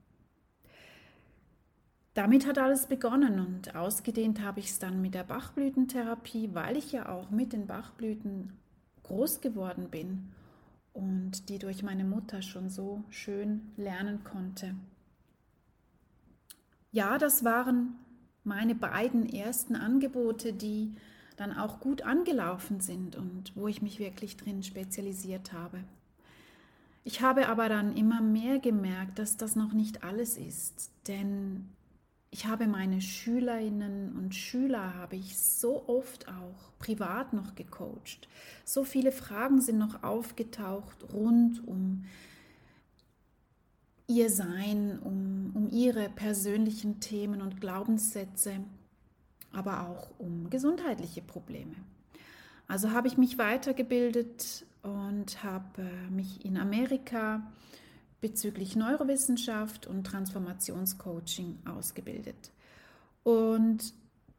Damit 2.14 2.46
hat 2.46 2.60
alles 2.60 2.86
begonnen 2.86 3.40
und 3.40 3.76
ausgedehnt 3.76 4.44
habe 4.44 4.60
ich 4.60 4.68
es 4.68 4.78
dann 4.78 5.02
mit 5.02 5.16
der 5.16 5.24
Bachblütentherapie, 5.24 6.52
weil 6.54 6.78
ich 6.78 6.92
ja 6.92 7.10
auch 7.10 7.32
mit 7.32 7.52
den 7.52 7.66
Bachblüten 7.66 8.54
groß 9.02 9.42
geworden 9.42 9.90
bin 9.90 10.32
und 10.96 11.50
die 11.50 11.60
durch 11.60 11.84
meine 11.84 12.06
Mutter 12.06 12.42
schon 12.42 12.70
so 12.70 13.04
schön 13.10 13.74
lernen 13.76 14.24
konnte. 14.24 14.74
Ja, 16.92 17.18
das 17.18 17.44
waren 17.44 17.96
meine 18.46 18.76
beiden 18.76 19.28
ersten 19.28 19.76
Angebote, 19.76 20.54
die 20.54 20.96
dann 21.36 21.52
auch 21.52 21.82
gut 21.82 22.04
angelaufen 22.04 22.80
sind 22.80 23.18
und 23.18 23.54
wo 23.58 23.68
ich 23.68 23.82
mich 23.82 24.00
wirklich 24.00 24.38
drin 24.38 24.64
spezialisiert 24.64 25.52
habe. 25.52 25.84
Ich 27.04 27.22
habe 27.22 27.50
aber 27.50 27.68
dann 27.68 27.96
immer 27.98 28.22
mehr 28.22 28.60
gemerkt, 28.60 29.20
dass 29.20 29.36
das 29.36 29.58
noch 29.58 29.74
nicht 29.74 30.04
alles 30.04 30.38
ist, 30.38 30.92
denn 31.08 31.70
ich 32.36 32.46
habe 32.48 32.68
meine 32.68 33.00
Schülerinnen 33.00 34.12
und 34.18 34.36
Schüler 34.36 34.96
habe 34.96 35.16
ich 35.16 35.38
so 35.40 35.88
oft 35.88 36.28
auch 36.28 36.78
privat 36.80 37.32
noch 37.32 37.56
gecoacht. 37.56 38.28
So 38.66 38.84
viele 38.84 39.14
Fragen 39.14 39.62
sind 39.62 39.78
noch 39.78 40.04
aufgetaucht 40.04 40.98
rund 41.14 41.66
um 41.66 42.04
ihr 44.08 44.30
Sein, 44.30 45.00
um, 45.00 45.52
um 45.54 45.70
ihre 45.70 46.10
persönlichen 46.10 47.00
Themen 47.00 47.42
und 47.42 47.62
Glaubenssätze, 47.62 48.58
aber 49.54 49.88
auch 49.88 50.10
um 50.18 50.50
gesundheitliche 50.50 51.22
Probleme. 51.22 51.76
Also 52.68 52.92
habe 52.92 53.08
ich 53.08 53.18
mich 53.18 53.38
weitergebildet 53.38 54.66
und 54.84 55.42
habe 55.42 55.84
äh, 55.84 56.12
mich 56.12 56.44
in 56.44 56.58
Amerika 56.58 57.50
bezüglich 58.22 58.76
Neurowissenschaft 58.76 59.88
und 59.88 60.06
Transformationscoaching 60.06 61.60
ausgebildet. 61.66 62.52
Und 63.24 63.94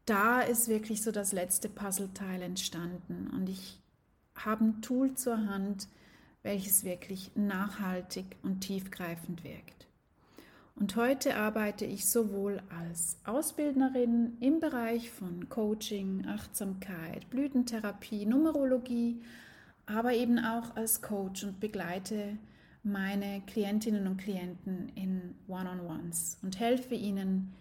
da 0.05 0.41
ist 0.41 0.67
wirklich 0.67 1.01
so 1.01 1.11
das 1.11 1.33
letzte 1.33 1.69
Puzzleteil 1.69 2.41
entstanden 2.41 3.29
und 3.33 3.49
ich 3.49 3.79
habe 4.35 4.65
ein 4.65 4.81
Tool 4.81 5.15
zur 5.15 5.47
Hand, 5.47 5.87
welches 6.43 6.83
wirklich 6.83 7.31
nachhaltig 7.35 8.37
und 8.43 8.61
tiefgreifend 8.61 9.43
wirkt. 9.43 9.87
Und 10.75 10.95
heute 10.95 11.35
arbeite 11.35 11.85
ich 11.85 12.07
sowohl 12.07 12.61
als 12.69 13.17
Ausbildnerin 13.25 14.37
im 14.39 14.59
Bereich 14.59 15.09
von 15.09 15.49
Coaching, 15.49 16.25
Achtsamkeit, 16.27 17.29
Blütentherapie, 17.31 18.27
Numerologie, 18.27 19.19
aber 19.87 20.13
eben 20.13 20.37
auch 20.37 20.75
als 20.75 21.01
Coach 21.01 21.43
und 21.43 21.59
begleite 21.59 22.37
meine 22.87 23.41
Klientinnen 23.41 24.07
und 24.07 24.17
Klienten 24.17 24.89
in 24.95 25.35
One-on-Ones 25.47 26.37
und 26.41 26.59
helfe 26.59 26.95
ihnen 26.95 27.53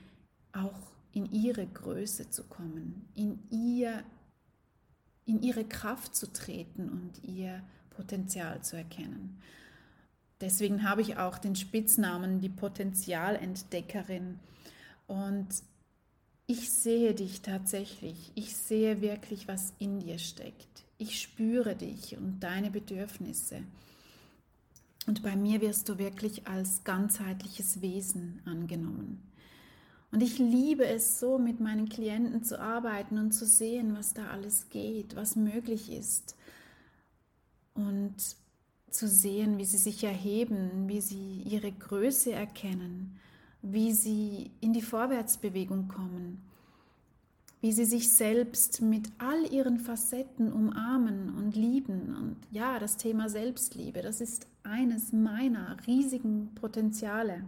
auch 0.53 0.93
in 1.12 1.31
ihre 1.33 1.67
Größe 1.67 2.31
zu 2.31 2.45
kommen, 2.45 3.09
in, 3.15 3.39
ihr, 3.51 4.03
in 5.25 5.43
ihre 5.43 5.65
Kraft 5.65 6.15
zu 6.15 6.33
treten 6.33 6.89
und 6.89 7.25
ihr 7.25 7.62
Potenzial 7.91 8.62
zu 8.62 8.77
erkennen. 8.77 9.41
Deswegen 10.41 10.83
habe 10.83 11.01
ich 11.01 11.17
auch 11.17 11.39
den 11.39 11.57
Spitznamen 11.57 12.41
die 12.41 12.51
Potenzialentdeckerin. 12.51 14.39
Und 15.07 15.49
ich 16.47 16.71
sehe 16.71 17.15
dich 17.15 17.41
tatsächlich. 17.41 18.33
Ich 18.35 18.55
sehe 18.55 19.01
wirklich, 19.01 19.49
was 19.49 19.73
in 19.79 20.01
dir 20.01 20.19
steckt. 20.19 20.85
Ich 20.99 21.21
spüre 21.21 21.75
dich 21.75 22.17
und 22.17 22.41
deine 22.41 22.71
Bedürfnisse. 22.71 23.62
Und 25.07 25.23
bei 25.23 25.37
mir 25.37 25.61
wirst 25.61 25.88
du 25.88 25.99
wirklich 25.99 26.47
als 26.47 26.83
ganzheitliches 26.85 27.81
Wesen 27.81 28.40
angenommen. 28.45 29.23
Und 30.11 30.23
ich 30.23 30.38
liebe 30.38 30.87
es 30.87 31.21
so, 31.21 31.38
mit 31.38 31.61
meinen 31.61 31.88
Klienten 31.88 32.42
zu 32.42 32.61
arbeiten 32.61 33.19
und 33.19 33.33
zu 33.33 33.47
sehen, 33.47 33.97
was 33.97 34.14
da 34.14 34.29
alles 34.29 34.69
geht, 34.71 35.14
was 35.14 35.37
möglich 35.37 35.92
ist. 35.92 36.37
Und 37.75 38.14
zu 38.90 39.09
sehen, 39.09 39.59
wie 39.59 39.64
sie 39.64 39.77
sich 39.77 40.03
erheben, 40.05 40.88
wie 40.88 41.01
sie 41.01 41.42
ihre 41.42 41.71
Größe 41.71 42.33
erkennen, 42.33 43.19
wie 43.62 43.92
sie 43.92 44.51
in 44.61 44.73
die 44.73 44.83
Vorwärtsbewegung 44.83 45.88
kommen, 45.88 46.42
wie 47.66 47.72
sie 47.72 47.85
sich 47.85 48.12
selbst 48.12 48.81
mit 48.81 49.09
all 49.18 49.52
ihren 49.52 49.81
Facetten 49.81 50.52
umarmen 50.52 51.35
und 51.35 51.57
lieben. 51.57 52.14
Und 52.14 52.37
ja, 52.52 52.79
das 52.79 52.96
Thema 52.96 53.29
Selbstliebe, 53.29 54.02
das 54.02 54.20
ist 54.20 54.46
eines 54.62 55.12
meiner 55.12 55.76
riesigen 55.85 56.55
Potenziale. 56.55 57.42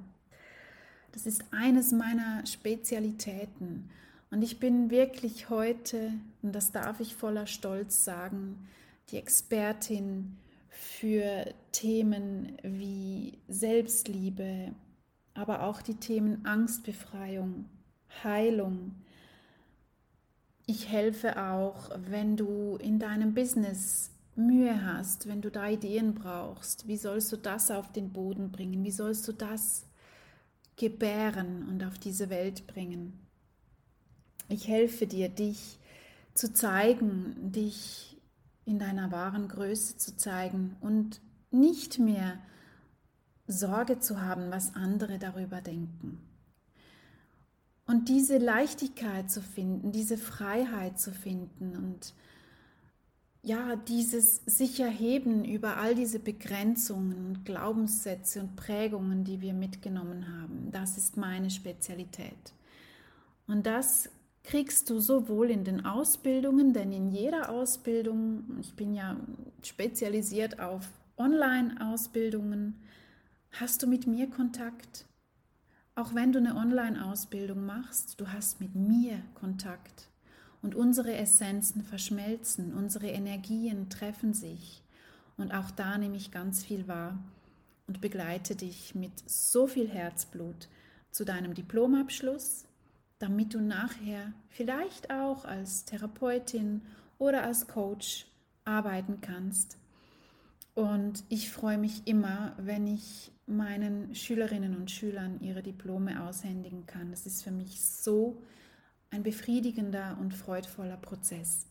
Das 1.12 1.24
ist 1.24 1.44
eines 1.52 1.92
meiner 1.92 2.44
Spezialitäten. 2.46 3.90
Und 4.33 4.42
ich 4.42 4.59
bin 4.59 4.90
wirklich 4.90 5.50
heute, 5.50 6.14
und 6.42 6.52
das 6.52 6.72
darf 6.72 6.98
ich 6.98 7.14
voller 7.14 7.46
Stolz 7.46 8.04
sagen, 8.04 8.66
die 9.12 9.18
Expertin 9.18 10.37
für 10.68 11.46
Themen 11.70 12.57
wie 12.64 13.38
Selbstliebe, 13.46 14.74
aber 15.35 15.62
auch 15.62 15.81
die 15.81 15.94
Themen 15.94 16.44
Angstbefreiung, 16.44 17.66
Heilung. 18.24 18.96
Ich 20.70 20.90
helfe 20.90 21.42
auch, 21.42 21.88
wenn 22.11 22.37
du 22.37 22.76
in 22.76 22.98
deinem 22.98 23.33
Business 23.33 24.11
Mühe 24.37 24.85
hast, 24.85 25.26
wenn 25.26 25.40
du 25.40 25.50
da 25.50 25.66
Ideen 25.66 26.14
brauchst. 26.14 26.87
Wie 26.87 26.98
sollst 26.98 27.33
du 27.33 27.38
das 27.38 27.70
auf 27.70 27.90
den 27.90 28.12
Boden 28.12 28.52
bringen? 28.52 28.85
Wie 28.85 28.90
sollst 28.90 29.26
du 29.26 29.33
das 29.33 29.87
gebären 30.76 31.66
und 31.70 31.83
auf 31.85 31.98
diese 31.98 32.28
Welt 32.28 32.66
bringen? 32.66 33.18
Ich 34.50 34.68
helfe 34.68 35.07
dir, 35.07 35.31
dich 35.31 35.78
zu 36.35 36.52
zeigen, 36.52 37.50
dich 37.50 38.20
in 38.66 38.78
deiner 38.78 39.11
wahren 39.11 39.48
Größe 39.48 39.96
zu 39.96 40.18
zeigen 40.18 40.76
und 40.83 41.22
nicht 41.50 41.98
mehr 41.98 42.38
Sorge 43.46 44.00
zu 44.00 44.20
haben, 44.20 44.50
was 44.50 44.74
andere 44.74 45.18
darüber 45.18 45.62
denken. 45.62 46.28
Und 47.88 48.11
diese 48.11 48.37
Leichtigkeit 48.37 49.31
zu 49.31 49.40
finden, 49.40 49.92
diese 49.92 50.18
Freiheit 50.18 51.01
zu 51.01 51.11
finden 51.11 51.74
und 51.74 52.12
ja, 53.42 53.77
dieses 53.77 54.42
sich 54.44 54.79
erheben 54.79 55.42
über 55.42 55.79
all 55.79 55.94
diese 55.94 56.18
Begrenzungen 56.18 57.27
und 57.29 57.44
Glaubenssätze 57.46 58.40
und 58.40 58.57
Prägungen, 58.57 59.24
die 59.24 59.40
wir 59.40 59.55
mitgenommen 59.55 60.27
haben, 60.38 60.68
das 60.70 60.98
ist 60.98 61.16
meine 61.16 61.48
Spezialität. 61.48 62.53
Und 63.46 63.64
das 63.64 64.11
kriegst 64.44 64.90
du 64.90 65.01
sowohl 65.01 65.51
in 65.51 65.64
den 65.64 65.87
Ausbildungen, 65.87 66.74
denn 66.74 66.92
in 66.92 67.11
jeder 67.11 67.48
Ausbildung, 67.48 68.59
ich 68.61 68.74
bin 68.74 68.94
ja 68.94 69.16
spezialisiert 69.62 70.61
auf 70.61 70.90
Online-Ausbildungen, 71.16 72.74
hast 73.53 73.83
du 73.83 73.87
mit 73.87 74.07
mir 74.07 74.29
Kontakt. 74.29 75.08
Auch 75.99 76.15
wenn 76.15 76.31
du 76.31 76.39
eine 76.39 76.55
Online-Ausbildung 76.55 77.67
machst, 77.67 78.21
du 78.21 78.29
hast 78.29 78.61
mit 78.61 78.77
mir 78.77 79.21
Kontakt. 79.35 80.09
Und 80.63 80.77
unsere 80.77 81.17
Essenzen 81.17 81.83
verschmelzen, 81.83 82.73
unsere 82.73 83.09
Energien 83.09 83.91
treffen 83.91 84.33
sich. 84.33 84.85
Und 85.37 85.53
auch 85.53 85.73
da 85.73 85.99
nehme 85.99 86.17
ich 86.17 86.31
ganz 86.31 86.65
viel 86.65 86.87
wahr 86.87 87.19
und 87.89 88.01
begleite 88.01 88.55
dich 88.55 88.95
mit 88.95 89.11
so 89.29 89.67
viel 89.67 89.89
Herzblut 89.89 90.69
zu 91.11 91.25
deinem 91.25 91.55
Diplomabschluss, 91.55 92.67
damit 93.19 93.55
du 93.55 93.61
nachher 93.61 94.33
vielleicht 94.51 95.11
auch 95.11 95.47
als 95.47 95.85
Therapeutin 95.85 96.83
oder 97.19 97.43
als 97.43 97.67
Coach 97.67 98.29
arbeiten 98.65 99.21
kannst. 99.21 99.79
Und 100.77 101.25
ich 101.29 101.51
freue 101.51 101.79
mich 101.79 102.07
immer, 102.07 102.53
wenn 102.57 102.87
ich 102.87 103.33
meinen 103.49 104.15
Schülerinnen 104.15 104.77
und 104.77 104.91
Schülern 104.91 105.41
ihre 105.41 105.63
Diplome 105.63 106.23
aushändigen 106.23 106.87
kann. 106.87 107.11
Das 107.11 107.27
ist 107.27 107.43
für 107.43 107.51
mich 107.51 107.83
so 107.83 108.43
ein 109.11 109.23
befriedigender 109.23 110.19
und 110.21 110.35
freudvoller 110.35 110.97
Prozess. 110.97 111.67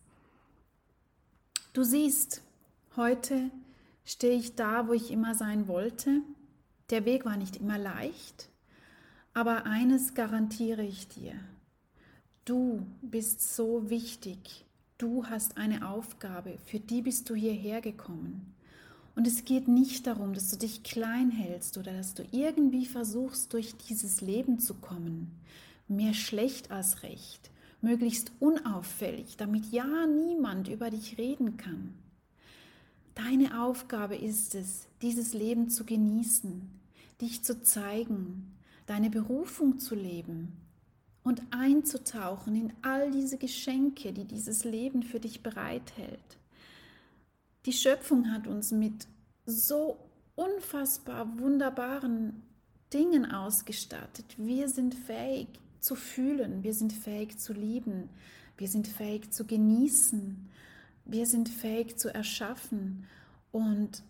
Du 1.73 1.83
siehst, 1.83 2.41
heute 2.95 3.51
stehe 4.03 4.37
ich 4.37 4.55
da, 4.55 4.87
wo 4.87 4.93
ich 4.93 5.11
immer 5.11 5.35
sein 5.35 5.67
wollte. 5.67 6.21
Der 6.89 7.05
Weg 7.05 7.25
war 7.25 7.37
nicht 7.37 7.57
immer 7.57 7.77
leicht, 7.77 8.49
aber 9.33 9.65
eines 9.65 10.15
garantiere 10.15 10.83
ich 10.83 11.07
dir. 11.07 11.33
Du 12.45 12.87
bist 13.01 13.55
so 13.55 13.89
wichtig. 13.89 14.65
Du 14.97 15.25
hast 15.25 15.57
eine 15.57 15.87
Aufgabe, 15.87 16.57
für 16.65 16.79
die 16.79 17.03
bist 17.03 17.29
du 17.29 17.35
hierher 17.35 17.81
gekommen. 17.81 18.55
Und 19.17 19.25
es 19.25 19.45
geht 19.45 19.67
nicht 19.67 20.05
darum, 20.05 20.35
dass 20.35 20.51
du 20.51 20.57
dich 20.57 20.83
klein 20.83 21.31
hältst 21.31 21.79
oder 21.79 21.91
dass 21.91 22.13
du 22.13 22.23
irgendwie 22.31 22.85
versuchst, 22.85 23.51
durch 23.51 23.75
dieses 23.75 24.21
Leben 24.21 24.59
zu 24.59 24.75
kommen. 24.75 25.31
Mehr 25.87 26.13
schlecht 26.13 26.69
als 26.69 27.01
recht, 27.01 27.49
möglichst 27.81 28.31
unauffällig, 28.39 29.35
damit 29.35 29.71
ja 29.71 30.05
niemand 30.05 30.67
über 30.67 30.91
dich 30.91 31.17
reden 31.17 31.57
kann. 31.57 31.95
Deine 33.15 33.63
Aufgabe 33.63 34.15
ist 34.15 34.53
es, 34.53 34.87
dieses 35.01 35.33
Leben 35.33 35.71
zu 35.71 35.83
genießen, 35.83 36.69
dich 37.19 37.43
zu 37.43 37.63
zeigen, 37.63 38.55
deine 38.85 39.09
Berufung 39.09 39.79
zu 39.79 39.95
leben 39.95 40.55
und 41.23 41.41
einzutauchen 41.49 42.55
in 42.55 42.73
all 42.83 43.09
diese 43.09 43.39
Geschenke, 43.39 44.13
die 44.13 44.25
dieses 44.25 44.63
Leben 44.63 45.01
für 45.01 45.19
dich 45.19 45.41
bereithält. 45.41 46.36
Die 47.67 47.73
Schöpfung 47.73 48.31
hat 48.31 48.47
uns 48.47 48.71
mit 48.71 49.07
so 49.45 49.99
unfassbar 50.35 51.37
wunderbaren 51.37 52.41
Dingen 52.93 53.29
ausgestattet. 53.29 54.23
Wir 54.37 54.69
sind 54.69 54.95
fähig 54.95 55.49
zu 55.81 55.95
fühlen, 55.95 56.63
wir 56.63 56.73
sind 56.73 56.93
fähig 56.93 57.37
zu 57.39 57.51
lieben, 57.51 58.09
wir 58.55 58.69
sind 58.69 58.87
fähig 58.87 59.33
zu 59.33 59.45
genießen, 59.45 60.49
wir 61.03 61.25
sind 61.25 61.49
fähig 61.49 61.97
zu 61.97 62.07
erschaffen 62.07 63.05
und 63.51 64.01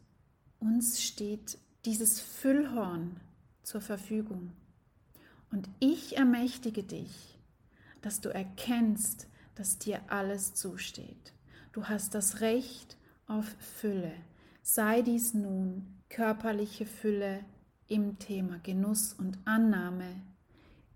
uns 0.59 1.01
steht 1.01 1.57
dieses 1.83 2.19
Füllhorn 2.19 3.19
zur 3.63 3.81
Verfügung. 3.81 4.51
Und 5.51 5.67
ich 5.79 6.15
ermächtige 6.15 6.83
dich, 6.83 7.39
dass 8.03 8.21
du 8.21 8.29
erkennst, 8.29 9.25
dass 9.55 9.79
dir 9.79 9.99
alles 10.09 10.53
zusteht. 10.53 11.33
Du 11.71 11.85
hast 11.85 12.13
das 12.13 12.41
Recht 12.41 12.97
auf 13.27 13.45
Fülle. 13.59 14.13
Sei 14.61 15.01
dies 15.01 15.33
nun 15.33 15.85
körperliche 16.09 16.85
Fülle 16.85 17.45
im 17.87 18.19
Thema 18.19 18.59
Genuss 18.59 19.13
und 19.13 19.37
Annahme. 19.45 20.21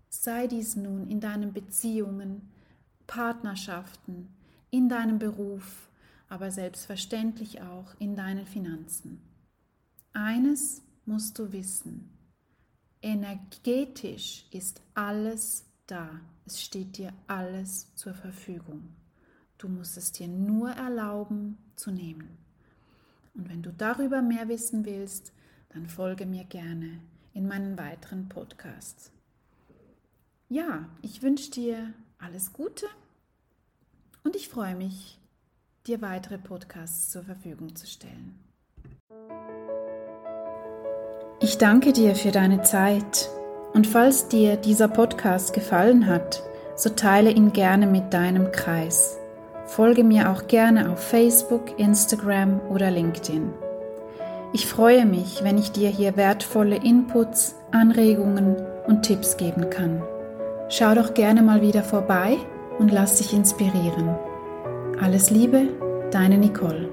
Sei 0.08 0.46
dies 0.46 0.76
nun 0.76 1.08
in 1.08 1.20
deinen 1.20 1.52
Beziehungen, 1.52 2.50
Partnerschaften, 3.06 4.28
in 4.70 4.88
deinem 4.88 5.18
Beruf, 5.18 5.88
aber 6.28 6.50
selbstverständlich 6.50 7.60
auch 7.62 7.94
in 7.98 8.16
deinen 8.16 8.46
Finanzen. 8.46 9.20
Eines 10.12 10.82
musst 11.04 11.38
du 11.38 11.52
wissen. 11.52 12.10
Energetisch 13.00 14.46
ist 14.50 14.80
alles 14.94 15.66
da. 15.86 16.20
Es 16.46 16.62
steht 16.62 16.96
dir 16.98 17.12
alles 17.26 17.94
zur 17.94 18.14
Verfügung. 18.14 18.94
Du 19.62 19.68
musst 19.68 19.96
es 19.96 20.10
dir 20.10 20.26
nur 20.26 20.70
erlauben 20.70 21.56
zu 21.76 21.92
nehmen. 21.92 22.36
Und 23.32 23.48
wenn 23.48 23.62
du 23.62 23.72
darüber 23.72 24.20
mehr 24.20 24.48
wissen 24.48 24.84
willst, 24.84 25.32
dann 25.68 25.86
folge 25.86 26.26
mir 26.26 26.42
gerne 26.42 26.98
in 27.32 27.46
meinen 27.46 27.78
weiteren 27.78 28.28
Podcasts. 28.28 29.12
Ja, 30.48 30.88
ich 31.00 31.22
wünsche 31.22 31.52
dir 31.52 31.92
alles 32.18 32.52
Gute 32.52 32.86
und 34.24 34.34
ich 34.34 34.48
freue 34.48 34.74
mich, 34.74 35.20
dir 35.86 36.02
weitere 36.02 36.38
Podcasts 36.38 37.10
zur 37.12 37.22
Verfügung 37.22 37.76
zu 37.76 37.86
stellen. 37.86 38.40
Ich 41.40 41.56
danke 41.58 41.92
dir 41.92 42.16
für 42.16 42.32
deine 42.32 42.62
Zeit 42.62 43.30
und 43.74 43.86
falls 43.86 44.26
dir 44.26 44.56
dieser 44.56 44.88
Podcast 44.88 45.54
gefallen 45.54 46.08
hat, 46.08 46.42
so 46.74 46.90
teile 46.90 47.30
ihn 47.30 47.52
gerne 47.52 47.86
mit 47.86 48.12
deinem 48.12 48.50
Kreis. 48.50 49.20
Folge 49.66 50.04
mir 50.04 50.30
auch 50.30 50.46
gerne 50.46 50.90
auf 50.90 50.98
Facebook, 50.98 51.78
Instagram 51.78 52.60
oder 52.68 52.90
LinkedIn. 52.90 53.52
Ich 54.52 54.66
freue 54.66 55.06
mich, 55.06 55.42
wenn 55.42 55.56
ich 55.56 55.72
dir 55.72 55.88
hier 55.88 56.16
wertvolle 56.16 56.76
Inputs, 56.76 57.54
Anregungen 57.70 58.56
und 58.86 59.02
Tipps 59.02 59.36
geben 59.36 59.70
kann. 59.70 60.02
Schau 60.68 60.94
doch 60.94 61.14
gerne 61.14 61.42
mal 61.42 61.62
wieder 61.62 61.82
vorbei 61.82 62.36
und 62.78 62.92
lass 62.92 63.16
dich 63.16 63.32
inspirieren. 63.32 64.14
Alles 65.00 65.30
Liebe, 65.30 65.68
deine 66.10 66.38
Nicole. 66.38 66.88